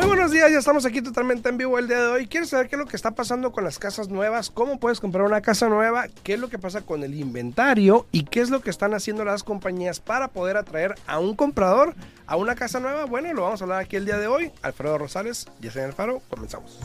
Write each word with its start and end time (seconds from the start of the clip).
Muy 0.00 0.08
buenos 0.08 0.30
días, 0.30 0.50
ya 0.50 0.58
estamos 0.58 0.86
aquí 0.86 1.02
totalmente 1.02 1.50
en 1.50 1.58
vivo 1.58 1.78
el 1.78 1.86
día 1.86 2.00
de 2.00 2.06
hoy. 2.06 2.26
¿Quieres 2.26 2.48
saber 2.48 2.70
qué 2.70 2.76
es 2.76 2.78
lo 2.78 2.86
que 2.86 2.96
está 2.96 3.10
pasando 3.10 3.52
con 3.52 3.64
las 3.64 3.78
casas 3.78 4.08
nuevas? 4.08 4.48
¿Cómo 4.48 4.80
puedes 4.80 4.98
comprar 4.98 5.26
una 5.26 5.42
casa 5.42 5.68
nueva? 5.68 6.06
¿Qué 6.22 6.32
es 6.32 6.40
lo 6.40 6.48
que 6.48 6.58
pasa 6.58 6.80
con 6.80 7.04
el 7.04 7.14
inventario? 7.14 8.06
¿Y 8.10 8.24
qué 8.24 8.40
es 8.40 8.48
lo 8.48 8.62
que 8.62 8.70
están 8.70 8.94
haciendo 8.94 9.26
las 9.26 9.44
compañías 9.44 10.00
para 10.00 10.28
poder 10.28 10.56
atraer 10.56 10.94
a 11.06 11.18
un 11.18 11.36
comprador 11.36 11.94
a 12.26 12.36
una 12.36 12.54
casa 12.54 12.80
nueva? 12.80 13.04
Bueno, 13.04 13.30
lo 13.34 13.42
vamos 13.42 13.60
a 13.60 13.64
hablar 13.64 13.82
aquí 13.82 13.96
el 13.96 14.06
día 14.06 14.16
de 14.16 14.26
hoy. 14.26 14.50
Alfredo 14.62 14.96
Rosales, 14.96 15.46
Yesenia 15.60 15.88
Alfaro, 15.88 16.22
comenzamos. 16.30 16.80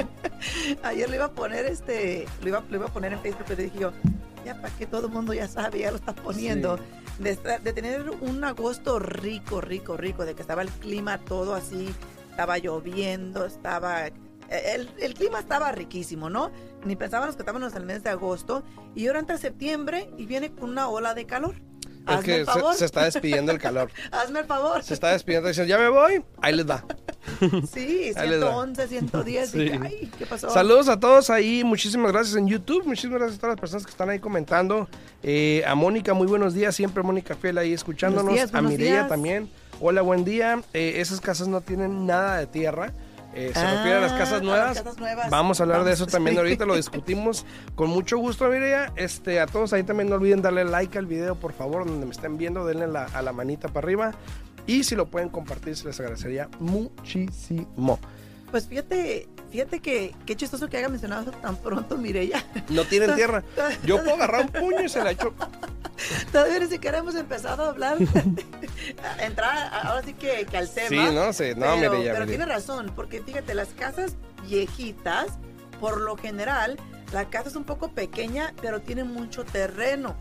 Ayer 0.83 1.09
le 1.09 1.17
iba 1.17 1.25
a 1.27 1.33
poner 1.33 1.67
este, 1.67 2.27
lo 2.43 2.49
iba, 2.49 2.65
lo 2.69 2.77
iba 2.77 2.87
a 2.87 2.93
poner 2.93 3.13
en 3.13 3.21
Facebook, 3.21 3.45
pero 3.49 3.63
dije 3.63 3.79
yo, 3.79 3.93
ya 4.45 4.61
para 4.61 4.75
que 4.77 4.87
todo 4.87 5.07
el 5.07 5.13
mundo 5.13 5.33
ya 5.33 5.49
sabe, 5.49 5.81
ya 5.81 5.91
lo 5.91 5.97
está 5.97 6.15
poniendo. 6.15 6.79
Sí. 6.79 6.83
De, 7.23 7.37
de 7.37 7.73
tener 7.75 8.11
un 8.21 8.43
agosto 8.45 8.99
rico, 8.99 9.61
rico, 9.61 9.99
rico, 9.99 10.25
de 10.25 10.35
que 10.35 10.41
estaba 10.41 10.63
el 10.63 10.71
clima 10.71 11.19
todo 11.19 11.55
así, 11.55 11.95
estaba 12.31 12.57
lloviendo, 12.57 13.45
estaba 13.45 14.09
el, 14.51 14.91
el, 14.99 15.15
clima 15.15 15.39
estaba 15.39 15.73
riquísimo, 15.73 16.29
¿no? 16.29 16.51
Ni 16.85 16.97
pensábamos 16.97 17.37
que 17.37 17.43
estábamos 17.43 17.73
en 17.73 17.79
el 17.79 17.87
mes 17.87 18.03
de 18.03 18.11
agosto 18.11 18.63
y 18.95 19.07
ahora 19.07 19.21
entra 19.21 19.39
septiembre 19.39 20.11
y 20.19 20.27
viene 20.27 20.51
con 20.53 20.71
una 20.71 20.89
ola 20.89 21.15
de 21.15 21.27
calor. 21.27 21.55
Es 21.55 22.17
Hazme 22.17 22.25
que 22.25 22.37
el 22.37 22.47
favor. 22.47 22.73
Se, 22.73 22.79
se, 22.81 22.85
está 22.87 23.05
despidiendo 23.05 23.53
el 23.53 23.59
calor. 23.59 23.91
Hazme 24.11 24.41
el 24.41 24.47
favor. 24.47 24.83
Se 24.83 24.95
está 24.95 25.13
despidiendo 25.13 25.49
diciendo, 25.49 25.69
ya 25.69 25.79
me 25.79 25.89
voy, 25.89 26.23
ahí 26.41 26.55
les 26.55 26.67
da. 26.67 26.85
Sí, 27.73 28.13
111, 28.15 28.89
110. 28.89 29.51
Sí. 29.51 29.59
Y, 29.59 29.71
ay, 29.71 30.11
¿qué 30.19 30.27
pasó? 30.27 30.51
Saludos 30.51 30.89
a 30.89 30.99
todos 30.99 31.31
ahí, 31.31 31.63
muchísimas 31.65 32.13
gracias 32.13 32.37
en 32.37 32.49
YouTube, 32.49 32.87
muchísimas 32.87 33.19
gracias 33.19 33.39
a 33.39 33.41
todas 33.41 33.55
las 33.55 33.61
personas 33.61 33.85
que 33.85 33.91
están 33.91 34.09
ahí 34.09 34.19
comentando. 34.19 34.89
Eh, 35.23 35.63
a 35.67 35.75
Mónica, 35.75 36.15
muy 36.15 36.27
buenos 36.27 36.55
días, 36.55 36.75
siempre 36.75 37.03
Mónica 37.03 37.37
Fiel 37.37 37.59
ahí 37.59 37.73
escuchándonos. 37.73 38.35
Días, 38.35 38.55
a 38.55 38.63
Mireia 38.63 39.07
también. 39.07 39.51
Hola, 39.81 40.03
buen 40.03 40.25
día. 40.25 40.61
Eh, 40.73 40.95
esas 40.97 41.21
casas 41.21 41.49
no 41.49 41.61
tienen 41.61 42.07
nada 42.07 42.39
de 42.39 42.47
tierra. 42.47 42.93
Eh, 43.35 43.53
se 43.55 43.61
Ah, 43.61 43.75
refiere 43.77 43.99
a 43.99 44.01
las 44.01 44.13
casas 44.13 44.41
a 44.41 44.45
nuevas. 44.45 44.75
las 44.75 44.83
casas 44.83 44.99
nuevas. 44.99 45.31
Vamos 45.31 45.61
a 45.61 45.63
hablar 45.63 45.85
de 45.85 45.93
eso 45.93 46.07
también 46.07 46.37
ahorita, 46.39 46.67
lo 46.67 46.75
discutimos 46.77 47.47
con 47.77 47.89
mucho 47.91 48.19
gusto, 48.19 48.49
Mireia. 48.49 48.93
Este, 48.97 49.39
a 49.41 49.47
todos 49.47 49.73
ahí 49.73 49.83
también 49.85 50.09
no 50.11 50.17
olviden 50.17 50.43
darle 50.43 50.65
like 50.65 50.99
al 50.99 51.07
video, 51.07 51.35
por 51.37 51.53
favor, 51.53 51.87
donde 51.87 52.07
me 52.07 52.13
estén 52.13 52.37
viendo, 52.39 52.67
denle 52.67 52.89
la- 52.89 53.05
a 53.05 53.23
la 53.23 53.33
manita 53.33 53.69
para 53.69 53.85
arriba. 53.87 54.13
Y 54.67 54.85
si 54.85 54.95
lo 54.97 55.07
pueden 55.07 55.29
compartir, 55.31 55.77
se 55.77 55.87
les 55.87 55.99
agradecería 56.01 56.49
muchísimo. 56.59 57.99
Pues 58.51 58.67
fíjate, 58.67 59.29
fíjate 59.51 59.81
que 59.81 60.15
qué 60.27 60.37
chistoso 60.37 60.69
que 60.69 60.77
haya 60.79 60.89
mencionado 60.89 61.31
tan 61.31 61.57
pronto 61.57 61.97
Mireya. 61.97 62.45
No 62.69 62.85
tienen 62.85 63.15
tierra. 63.15 63.45
Yo 63.85 63.99
puedo 64.03 64.15
agarrar 64.15 64.43
un 64.43 64.49
puño 64.49 64.83
y 64.83 64.89
se 64.89 65.03
la 65.03 65.13
echo. 65.13 65.33
Todavía 66.33 66.59
ni 66.59 66.67
siquiera 66.67 66.99
hemos 66.99 67.15
empezado 67.15 67.65
a 67.65 67.69
hablar, 67.69 67.99
a 69.19 69.25
entrar 69.25 69.71
ahora 69.85 70.03
sí 70.03 70.15
que, 70.15 70.47
que 70.51 70.57
al 70.57 70.69
tema. 70.71 70.89
Sí, 70.89 71.15
no 71.15 71.33
sé. 71.33 71.55
No, 71.55 71.67
pero, 71.79 71.93
Mireia, 71.93 72.13
pero 72.13 72.25
Mireia. 72.25 72.27
tiene 72.27 72.47
razón, 72.47 72.93
porque 72.97 73.21
fíjate, 73.21 73.55
las 73.55 73.69
casas 73.69 74.17
viejitas, 74.49 75.27
por 75.79 76.01
lo 76.01 76.17
general, 76.17 76.79
la 77.13 77.29
casa 77.29 77.51
es 77.51 77.57
un 77.57 77.65
poco 77.65 77.93
pequeña, 77.93 78.55
pero 78.63 78.81
tiene 78.81 79.05
mucho 79.05 79.45
terreno. 79.45 80.17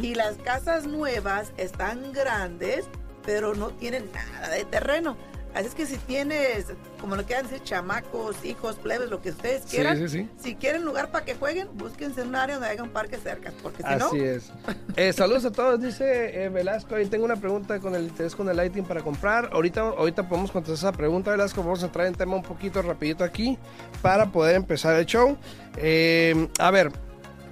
Y 0.00 0.14
las 0.14 0.36
casas 0.36 0.86
nuevas 0.86 1.52
están 1.56 2.12
grandes, 2.12 2.84
pero 3.24 3.54
no 3.54 3.70
tienen 3.70 4.08
nada 4.12 4.50
de 4.50 4.64
terreno. 4.64 5.16
Así 5.56 5.68
es 5.68 5.74
que 5.74 5.86
si 5.86 5.96
tienes, 5.96 6.66
como 7.00 7.16
lo 7.16 7.24
quieran 7.24 7.46
decir, 7.46 7.62
chamacos, 7.62 8.44
hijos, 8.44 8.76
plebes, 8.76 9.08
lo 9.08 9.22
que 9.22 9.30
ustedes 9.30 9.62
Sí, 9.64 9.76
quieran, 9.76 9.96
sí, 9.96 10.06
sí. 10.10 10.28
si 10.38 10.54
quieren 10.54 10.84
lugar 10.84 11.10
para 11.10 11.24
que 11.24 11.34
jueguen, 11.34 11.68
búsquense 11.72 12.20
un 12.20 12.36
área 12.36 12.56
donde 12.56 12.68
haya 12.70 12.82
un 12.82 12.90
parque 12.90 13.16
cerca, 13.16 13.52
porque 13.62 13.82
si 13.82 13.88
no, 13.96 14.06
Así 14.08 14.20
es. 14.20 14.52
Eh, 14.96 15.14
saludos 15.14 15.46
a 15.46 15.52
todos, 15.52 15.80
dice 15.80 16.44
eh, 16.44 16.50
Velasco. 16.50 16.94
Ahí 16.94 17.06
tengo 17.06 17.24
una 17.24 17.36
pregunta 17.36 17.80
con 17.80 17.94
el 17.94 18.02
interés 18.04 18.36
con 18.36 18.50
el 18.50 18.56
lighting 18.58 18.84
para 18.84 19.00
comprar. 19.00 19.48
Ahorita, 19.50 19.80
ahorita 19.80 20.28
podemos 20.28 20.50
contestar 20.50 20.90
esa 20.90 20.92
pregunta, 20.96 21.30
Velasco. 21.30 21.62
Vamos 21.62 21.82
a 21.82 21.86
entrar 21.86 22.06
en 22.06 22.14
tema 22.14 22.36
un 22.36 22.42
poquito 22.42 22.82
rapidito 22.82 23.24
aquí 23.24 23.58
para 24.02 24.26
poder 24.26 24.56
empezar 24.56 24.94
el 24.96 25.06
show. 25.06 25.38
Eh, 25.78 26.48
a 26.58 26.70
ver, 26.70 26.92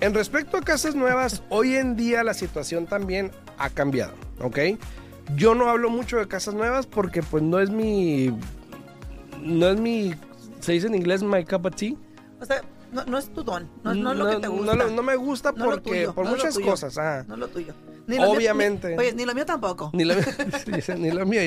en 0.01 0.13
respecto 0.13 0.59
a 0.59 0.61
casas 0.61 0.95
nuevas, 0.95 1.43
hoy 1.49 1.77
en 1.77 1.97
día 1.97 2.23
la 2.23 2.35
situación 2.35 2.85
también 2.87 3.31
ha 3.57 3.71
cambiado, 3.71 4.13
¿ok? 4.43 4.59
Yo 5.37 5.55
no 5.55 5.69
hablo 5.69 5.91
mucho 5.91 6.19
de 6.19 6.29
casas 6.29 6.55
nuevas 6.55 6.87
porque 6.87 7.23
pues 7.23 7.43
no 7.43 7.59
es 7.61 7.71
mi... 7.71 8.31
No 9.41 9.69
es 9.69 9.81
mi... 9.81 10.15
Se 10.61 10.73
dice 10.73 10.87
en 10.87 10.95
inglés 10.95 11.23
my 11.23 11.45
cup 11.45 11.67
of 11.67 11.75
tea. 11.77 11.95
o 12.41 12.45
sea, 12.45 12.63
no, 12.93 13.05
no 13.07 13.19
es 13.19 13.29
tu 13.33 13.43
don, 13.43 13.69
no, 13.83 13.93
no 13.95 14.13
es 14.13 14.19
lo 14.19 14.31
que 14.31 14.37
te 14.37 14.49
gusta. 14.49 14.75
No, 14.77 15.03
me 15.03 15.17
gusta 15.17 15.53
porque 15.53 15.91
tuyo, 15.91 16.15
por 16.15 16.27
muchas 16.27 16.59
cosas. 16.59 16.97
ah. 16.99 17.25
No 17.27 17.35
es 17.35 17.41
lo 17.41 17.49
tuyo. 17.49 17.75
Ni 18.07 18.17
lo 18.17 18.23
mío- 18.23 18.31
Obviamente. 18.33 18.91
ni- 18.91 18.99
oye, 18.99 19.13
ni 19.15 19.25
lo 19.25 19.35
mío 19.35 19.45
tampoco. 19.45 19.91
Ni 19.93 20.05
lo, 20.05 20.15
ni 20.99 21.11
lo 21.11 21.27
mío. 21.27 21.41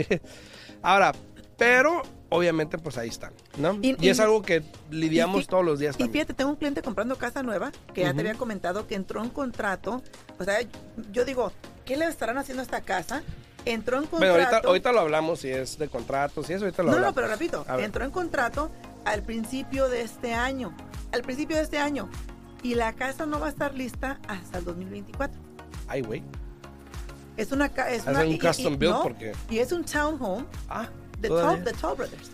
Ahora, 0.82 1.14
pero 1.58 2.02
obviamente 2.30 2.78
pues 2.78 2.98
ahí 2.98 3.08
están, 3.10 3.32
¿no? 3.58 3.80
Y, 3.82 3.96
Y- 4.06 4.10
es 4.10 4.18
y- 4.20 4.22
algo 4.22 4.42
que 4.42 4.64
lidiamos 4.92 5.44
y 5.44 5.46
todos 5.48 5.64
los 5.66 5.80
días 5.80 5.96
Y 5.96 6.00
también. 6.00 6.12
fíjate, 6.14 6.34
tengo 6.34 6.50
un 6.52 6.58
cliente 6.58 6.82
comprando 6.82 7.16
casa 7.16 7.42
nueva 7.44 7.72
que 7.94 8.02
ya 8.02 8.14
te 8.14 8.20
había 8.20 8.34
comentado 8.36 8.86
que 8.86 8.96
entró 8.96 9.24
en 9.24 9.30
contrato. 9.30 10.04
O 10.40 10.44
sea, 10.44 10.58
yo 11.14 11.24
digo, 11.26 11.52
¿qué 11.86 11.96
le 11.98 12.06
estarán 12.06 12.38
haciendo 12.38 12.62
a 12.62 12.66
esta 12.66 12.82
casa? 12.82 13.24
Entró 13.72 13.98
en 14.02 14.08
Bueno, 14.10 14.28
contrato. 14.34 14.56
ahorita, 14.56 14.68
ahorita 14.68 14.92
lo 14.92 15.00
hablamos 15.02 15.40
si 15.42 15.50
es 15.50 15.78
de 15.78 15.88
contratos 15.90 16.50
y 16.50 16.54
eso, 16.54 16.66
ahorita 16.66 16.84
lo 16.84 16.88
no, 16.90 16.92
no, 16.92 16.98
hablamos. 17.08 17.16
pero 17.16 17.28
repito, 17.28 17.66
entró 17.80 18.06
en 18.06 18.12
contrato 18.12 18.72
al 19.06 19.24
principio 19.24 19.90
de 19.90 20.02
este 20.02 20.34
año. 20.34 20.76
Al 21.12 21.22
principio 21.22 21.58
de 21.58 21.64
este 21.64 21.78
año. 21.78 22.10
Y 22.64 22.76
la 22.76 22.94
casa 22.94 23.26
no 23.26 23.40
va 23.40 23.48
a 23.48 23.50
estar 23.50 23.74
lista 23.76 24.20
hasta 24.28 24.58
el 24.58 24.66
2024. 24.66 25.40
Ay, 25.88 26.02
güey. 26.02 26.24
Es 27.38 27.52
una 27.52 27.70
casa. 27.70 27.92
Es 27.92 28.06
una, 28.08 28.22
un 28.22 28.28
y- 28.30 28.40
custom 28.40 28.74
y- 28.74 28.78
build 28.78 28.94
no, 28.96 29.04
porque... 29.04 29.32
Y 29.50 29.60
es 29.60 29.72
un 29.72 29.84
townhome 29.86 30.46
Ah, 30.70 30.88
de. 31.20 31.30
Toll, 31.30 31.96
Brothers. 31.96 32.32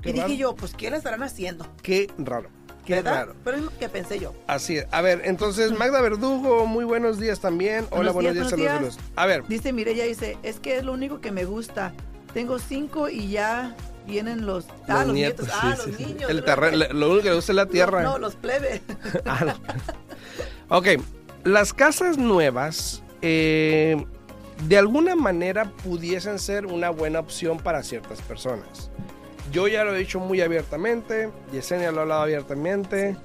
Qué 0.00 0.10
y 0.10 0.12
dije 0.14 0.36
yo, 0.36 0.54
pues, 0.54 0.72
¿qué 0.74 0.90
le 0.90 0.96
estarán 0.96 1.22
haciendo? 1.22 1.66
Qué 1.82 2.08
raro. 2.18 2.48
Qué 2.84 2.96
¿Verdad? 2.96 3.14
raro. 3.14 3.34
Pero 3.44 3.56
es 3.58 3.62
lo 3.62 3.78
que 3.78 3.88
pensé 3.88 4.18
yo. 4.18 4.34
Así 4.46 4.78
es. 4.78 4.86
A 4.90 5.00
ver, 5.02 5.22
entonces, 5.24 5.70
Magda 5.72 6.00
Verdugo, 6.00 6.66
muy 6.66 6.84
buenos 6.84 7.20
días 7.20 7.40
también. 7.40 7.86
Hola, 7.90 8.10
Buenos 8.10 8.34
buenos 8.34 8.34
días, 8.34 8.56
días, 8.56 8.72
buenos. 8.80 8.98
A 9.14 9.26
ver, 9.26 9.46
Dice 9.46 9.72
Mireya, 9.72 10.04
dice, 10.04 10.36
es 10.42 10.58
que 10.58 10.78
es 10.78 10.84
lo 10.84 10.92
único 10.92 11.20
que 11.20 11.30
me 11.30 11.44
gusta. 11.44 11.92
Tengo 12.34 12.58
cinco 12.58 13.08
y 13.08 13.28
ya 13.28 13.76
vienen 14.06 14.46
los, 14.46 14.66
ah, 14.88 15.04
los 15.04 15.14
nietos, 15.14 15.48
ah, 15.52 15.76
sí, 15.76 15.88
los 15.88 15.96
sí. 15.96 16.04
niños. 16.06 16.30
El 16.30 16.44
terreno, 16.44 16.84
lo 16.92 17.06
único 17.10 17.22
que 17.22 17.28
le 17.30 17.34
gusta 17.36 17.52
es 17.52 17.56
la 17.56 17.66
tierra. 17.70 18.02
No, 18.02 18.12
no, 18.12 18.18
los 18.18 18.34
plebes. 18.34 18.80
Ah, 19.26 19.44
no. 19.44 20.76
ok, 20.76 20.86
las 21.44 21.72
casas 21.72 22.18
nuevas 22.18 23.02
eh, 23.20 24.04
de 24.66 24.78
alguna 24.78 25.14
manera 25.14 25.70
pudiesen 25.84 26.38
ser 26.38 26.66
una 26.66 26.90
buena 26.90 27.20
opción 27.20 27.58
para 27.58 27.82
ciertas 27.82 28.20
personas. 28.22 28.90
Yo 29.52 29.68
ya 29.68 29.84
lo 29.84 29.94
he 29.94 29.98
dicho 29.98 30.18
muy 30.18 30.40
abiertamente, 30.40 31.30
Yesenia 31.52 31.92
lo 31.92 31.98
ha 32.00 32.02
hablado 32.02 32.22
abiertamente, 32.22 33.16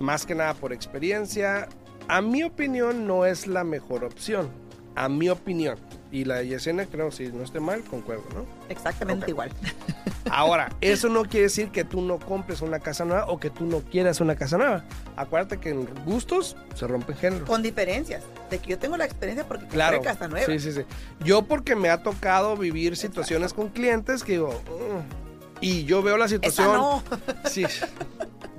más 0.00 0.24
que 0.24 0.34
nada 0.34 0.54
por 0.54 0.72
experiencia. 0.72 1.68
A 2.08 2.22
mi 2.22 2.42
opinión 2.42 3.06
no 3.06 3.26
es 3.26 3.46
la 3.46 3.64
mejor 3.64 4.04
opción, 4.04 4.48
a 4.94 5.08
mi 5.08 5.28
opinión. 5.28 5.76
Y 6.10 6.24
la 6.24 6.36
de 6.36 6.46
Yesenia 6.48 6.86
creo, 6.86 7.10
si 7.10 7.26
no 7.28 7.42
esté 7.42 7.60
mal, 7.60 7.82
concuerdo, 7.82 8.24
¿no? 8.34 8.46
Exactamente 8.68 9.30
igual. 9.30 9.50
Ahora, 10.30 10.70
eso 10.80 11.08
no 11.10 11.24
quiere 11.24 11.44
decir 11.44 11.68
que 11.70 11.84
tú 11.84 12.00
no 12.00 12.18
compres 12.18 12.62
una 12.62 12.78
casa 12.78 13.04
nueva 13.04 13.26
o 13.26 13.38
que 13.38 13.50
tú 13.50 13.66
no 13.66 13.80
quieras 13.80 14.20
una 14.22 14.36
casa 14.36 14.56
nueva. 14.56 14.84
Acuérdate 15.16 15.58
que 15.58 15.68
en 15.70 15.86
gustos 16.06 16.56
se 16.74 16.86
rompen 16.86 17.14
géneros. 17.16 17.46
Con 17.46 17.62
diferencias. 17.62 18.22
De 18.48 18.58
que 18.58 18.70
yo 18.70 18.78
tengo 18.78 18.96
la 18.96 19.04
experiencia 19.04 19.46
porque 19.46 19.66
Claro. 19.66 19.98
compré 19.98 20.12
casa 20.14 20.28
nueva. 20.28 20.46
Sí, 20.46 20.58
sí, 20.60 20.72
sí. 20.72 20.80
Yo 21.24 21.42
porque 21.42 21.76
me 21.76 21.90
ha 21.90 22.02
tocado 22.02 22.56
vivir 22.56 22.96
situaciones 22.96 23.52
con 23.52 23.68
clientes 23.68 24.24
que 24.24 24.32
digo, 24.32 24.48
"Mm", 24.48 25.23
y 25.60 25.84
yo 25.84 26.02
veo 26.02 26.16
la 26.16 26.26
Esa 26.26 26.34
situación. 26.36 26.72
no. 26.74 27.02
Sí. 27.50 27.64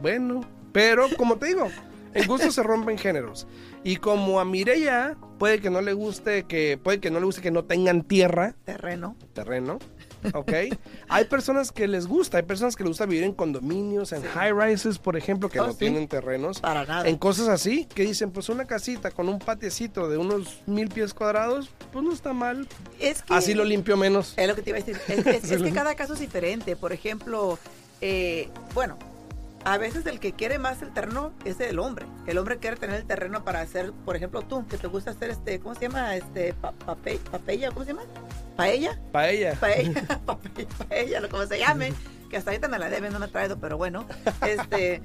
Bueno, 0.01 0.41
pero 0.71 1.07
como 1.17 1.37
te 1.37 1.47
digo, 1.47 1.69
en 2.13 2.27
gusto 2.27 2.51
se 2.51 2.63
rompen 2.63 2.97
géneros. 2.97 3.47
Y 3.83 3.97
como 3.97 4.39
a 4.39 4.45
Mireya 4.45 5.15
puede 5.37 5.59
que 5.61 5.69
no 5.69 5.81
le 5.81 5.93
guste 5.93 6.43
que 6.43 6.77
puede 6.81 6.99
que 6.99 7.11
no 7.11 7.19
le 7.19 7.25
guste 7.25 7.41
que 7.41 7.51
no 7.51 7.65
tengan 7.65 8.03
tierra, 8.03 8.55
Terreno. 8.65 9.15
terreno, 9.33 9.79
¿ok? 10.33 10.51
hay 11.09 11.25
personas 11.25 11.71
que 11.71 11.87
les 11.87 12.07
gusta, 12.07 12.37
hay 12.37 12.43
personas 12.43 12.75
que 12.75 12.83
les 12.83 12.89
gusta 12.89 13.05
vivir 13.05 13.23
en 13.23 13.33
condominios, 13.33 14.11
en 14.11 14.23
high 14.23 14.51
rises, 14.53 14.97
por 14.97 15.15
ejemplo, 15.17 15.49
que 15.49 15.59
Oh, 15.59 15.67
no 15.67 15.71
sí. 15.73 15.79
tienen 15.79 16.07
terrenos. 16.07 16.59
Para 16.59 16.85
nada. 16.85 17.07
En 17.07 17.17
cosas 17.17 17.47
así, 17.47 17.85
que 17.85 18.03
dicen, 18.03 18.31
pues 18.31 18.49
una 18.49 18.65
casita 18.65 19.11
con 19.11 19.29
un 19.29 19.39
patiecito 19.39 20.09
de 20.09 20.17
unos 20.17 20.61
mil 20.65 20.89
pies 20.89 21.13
cuadrados, 21.13 21.69
pues 21.91 22.03
no 22.03 22.11
está 22.13 22.33
mal. 22.33 22.67
Es 22.99 23.21
que, 23.21 23.33
Así 23.33 23.53
lo 23.53 23.63
limpio 23.63 23.97
menos. 23.97 24.33
Es 24.37 24.47
lo 24.47 24.55
que 24.55 24.61
te 24.61 24.69
iba 24.71 24.79
a 24.79 24.81
decir. 24.81 24.99
Es, 25.07 25.25
es- 25.25 25.51
es 25.51 25.61
que 25.63 25.71
cada 25.71 25.95
caso 25.95 26.13
es 26.13 26.19
diferente. 26.19 26.75
Por 26.75 26.91
ejemplo, 26.93 27.57
eh, 28.01 28.49
bueno, 28.73 28.97
a 29.65 29.77
veces 29.77 30.05
el 30.05 30.19
que 30.19 30.33
quiere 30.33 30.59
más 30.59 30.81
el 30.81 30.93
terreno 30.93 31.33
es 31.43 31.59
el 31.59 31.79
hombre. 31.79 32.05
El 32.27 32.37
hombre 32.37 32.57
quiere 32.59 32.77
tener 32.77 32.95
el 32.97 33.05
terreno 33.05 33.43
para 33.43 33.61
hacer, 33.61 33.91
por 34.05 34.15
ejemplo, 34.15 34.41
tú, 34.43 34.65
que 34.67 34.77
te 34.77 34.87
gusta 34.87 35.11
hacer 35.11 35.31
este, 35.31 35.59
¿cómo 35.59 35.75
se 35.75 35.81
llama? 35.81 36.15
Este, 36.15 36.53
pa, 36.53 36.71
pape- 36.73 37.19
papella, 37.31 37.71
¿cómo 37.71 37.83
se 37.85 37.91
llama? 37.93 38.03
Paella. 38.55 38.99
Paella. 39.11 39.55
Paella, 39.59 40.03
pape- 40.25 40.67
paella, 40.87 41.19
lo 41.19 41.29
como 41.29 41.45
se 41.45 41.59
llame. 41.59 41.93
Que 42.29 42.37
hasta 42.37 42.49
ahorita 42.51 42.67
me 42.67 42.79
la 42.79 42.89
deben, 42.89 43.13
no 43.13 43.19
me 43.19 43.25
ha 43.25 43.31
traído, 43.31 43.59
pero 43.59 43.77
bueno. 43.77 44.05
Este, 44.47 45.01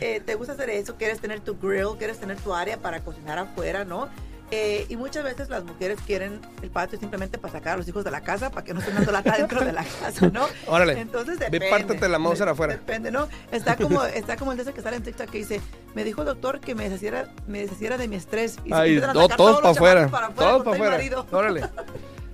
eh, 0.00 0.20
te 0.24 0.34
gusta 0.36 0.54
hacer 0.54 0.70
eso, 0.70 0.96
quieres 0.96 1.20
tener 1.20 1.40
tu 1.40 1.58
grill, 1.58 1.96
quieres 1.98 2.18
tener 2.18 2.38
tu 2.38 2.54
área 2.54 2.78
para 2.78 3.00
cocinar 3.00 3.38
afuera, 3.38 3.84
¿no? 3.84 4.08
Eh, 4.54 4.84
y 4.90 4.96
muchas 4.98 5.24
veces 5.24 5.48
las 5.48 5.64
mujeres 5.64 5.98
quieren 6.06 6.38
el 6.60 6.68
patio 6.68 6.98
simplemente 7.00 7.38
para 7.38 7.54
sacar 7.54 7.72
a 7.72 7.76
los 7.78 7.88
hijos 7.88 8.04
de 8.04 8.10
la 8.10 8.20
casa, 8.20 8.50
para 8.50 8.62
que 8.62 8.74
no 8.74 8.80
estén 8.80 8.94
dando 8.96 9.10
lata 9.10 9.34
dentro 9.38 9.64
de 9.64 9.72
la 9.72 9.82
casa, 9.82 10.28
¿no? 10.28 10.44
Órale. 10.66 11.00
Entonces 11.00 11.38
Ve, 11.38 11.46
depende. 11.46 11.70
pártate 11.70 12.06
la 12.06 12.18
Mauser 12.18 12.44
De- 12.44 12.52
afuera. 12.52 12.74
Depende, 12.74 13.10
¿no? 13.10 13.28
Está 13.50 13.76
como, 13.76 14.04
está 14.04 14.36
como 14.36 14.52
el 14.52 14.58
de 14.58 14.64
ese 14.64 14.74
que 14.74 14.82
sale 14.82 14.98
en 14.98 15.04
TikTok 15.04 15.30
que 15.30 15.38
dice, 15.38 15.62
me 15.94 16.04
dijo 16.04 16.20
el 16.20 16.26
doctor 16.26 16.60
que 16.60 16.74
me 16.74 16.84
deshaciera, 16.84 17.32
me 17.46 17.60
deshaciera 17.60 17.96
de 17.96 18.08
mi 18.08 18.16
estrés. 18.16 18.58
Y 18.66 18.68
se 18.68 18.74
Ay, 18.74 18.98
a 18.98 19.14
no, 19.14 19.26
todos 19.26 19.56
para 19.62 19.70
afuera. 19.70 20.06
Todos 20.36 20.62
para 20.64 20.76
afuera. 20.76 21.24
Órale. 21.32 21.62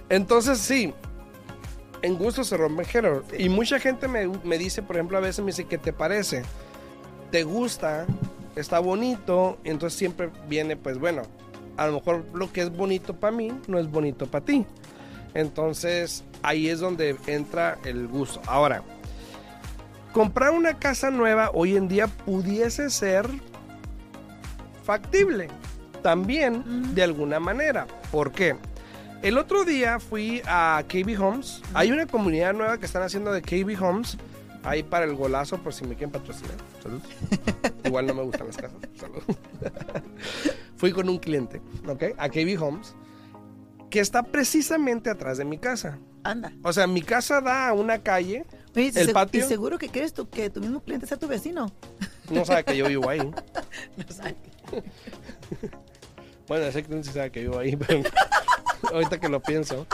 Entonces, 0.09 0.59
sí. 0.59 0.93
En 2.03 2.17
gusto 2.17 2.43
se 2.43 2.57
rompen 2.57 2.85
géneros. 2.85 3.25
Sí. 3.31 3.45
Y 3.45 3.49
mucha 3.49 3.79
gente 3.79 4.09
me, 4.09 4.27
me 4.43 4.59
dice, 4.59 4.83
por 4.83 4.97
ejemplo, 4.97 5.19
a 5.19 5.21
veces 5.21 5.39
me 5.41 5.53
dice, 5.53 5.67
¿qué 5.67 5.79
te 5.79 5.93
parece? 5.93 6.43
¿Te 7.31 7.45
gusta? 7.45 8.07
¿Está 8.57 8.81
bonito? 8.81 9.59
Entonces 9.63 9.97
siempre 9.97 10.31
viene, 10.49 10.77
pues 10.77 10.99
bueno, 10.99 11.23
a 11.79 11.87
lo 11.87 11.95
mejor 11.95 12.25
lo 12.35 12.53
que 12.53 12.61
es 12.63 12.77
bonito 12.77 13.15
para 13.15 13.35
mí 13.35 13.53
no 13.67 13.79
es 13.79 13.91
bonito 13.91 14.27
para 14.27 14.45
ti. 14.45 14.67
Entonces 15.33 16.25
ahí 16.43 16.69
es 16.69 16.81
donde 16.81 17.17
entra 17.27 17.79
el 17.85 18.09
gusto. 18.09 18.43
Ahora, 18.47 18.83
comprar 20.13 20.51
una 20.51 20.79
casa 20.79 21.11
nueva 21.11 21.51
hoy 21.55 21.77
en 21.77 21.89
día 21.89 22.09
pudiese 22.09 22.91
ser 22.91 23.27
factible 24.83 25.49
también 26.03 26.95
de 26.95 27.03
alguna 27.03 27.39
manera. 27.39 27.87
¿Por 28.11 28.33
qué? 28.33 28.57
El 29.23 29.39
otro 29.39 29.65
día 29.65 30.01
fui 30.01 30.43
a 30.47 30.83
KB 30.89 31.21
Homes. 31.21 31.63
Hay 31.75 31.93
una 31.93 32.07
comunidad 32.07 32.55
nueva 32.55 32.79
que 32.79 32.87
están 32.87 33.03
haciendo 33.03 33.33
de 33.33 33.43
KB 33.43 33.81
Homes. 33.83 34.17
Ahí 34.65 34.83
para 34.83 35.05
el 35.05 35.15
golazo, 35.15 35.59
por 35.59 35.73
si 35.73 35.85
me 35.85 35.95
quieren 35.95 36.11
patrocinar. 36.11 36.57
Salud. 36.83 37.01
Igual 37.85 38.07
no 38.07 38.15
me 38.15 38.23
gustan 38.23 38.49
las 38.49 38.57
casas. 38.57 38.79
Salud. 38.97 39.23
Fui 40.79 40.93
con 40.93 41.09
un 41.09 41.19
cliente, 41.19 41.61
¿ok? 41.87 42.05
A 42.17 42.29
KB 42.31 42.57
Homes, 42.63 42.95
que 43.91 44.01
está 44.01 44.23
precisamente 44.23 45.11
atrás 45.11 45.37
de 45.39 45.45
mi 45.45 45.59
casa. 45.59 45.99
Anda. 46.25 46.53
O 46.63 46.73
sea, 46.73 46.87
mi 46.87 47.03
casa 47.03 47.41
da 47.41 47.69
a 47.69 47.73
una 47.75 47.99
calle. 47.99 48.47
Oye, 48.77 48.93
¿El 48.95 49.13
patio? 49.13 49.45
Y 49.45 49.49
seguro 49.49 49.77
que 49.79 49.89
quieres 49.89 50.15
que 50.31 50.51
tu 50.51 50.61
mismo 50.61 50.81
cliente 50.81 51.07
sea 51.07 51.17
tu 51.19 51.27
vecino. 51.29 51.71
No 52.31 52.45
sabe 52.45 52.65
que 52.65 52.77
yo 52.77 52.87
vivo 52.87 53.09
ahí. 53.09 53.19
No 53.97 54.05
sabes. 54.09 54.35
Bueno, 56.47 56.65
ese 56.65 56.83
cliente 56.83 57.11
sabe 57.13 57.31
que 57.31 57.41
vivo 57.41 57.59
ahí, 57.59 57.77
pero 57.77 58.03
ahorita 58.93 59.21
que 59.21 59.29
lo 59.29 59.39
pienso. 59.43 59.87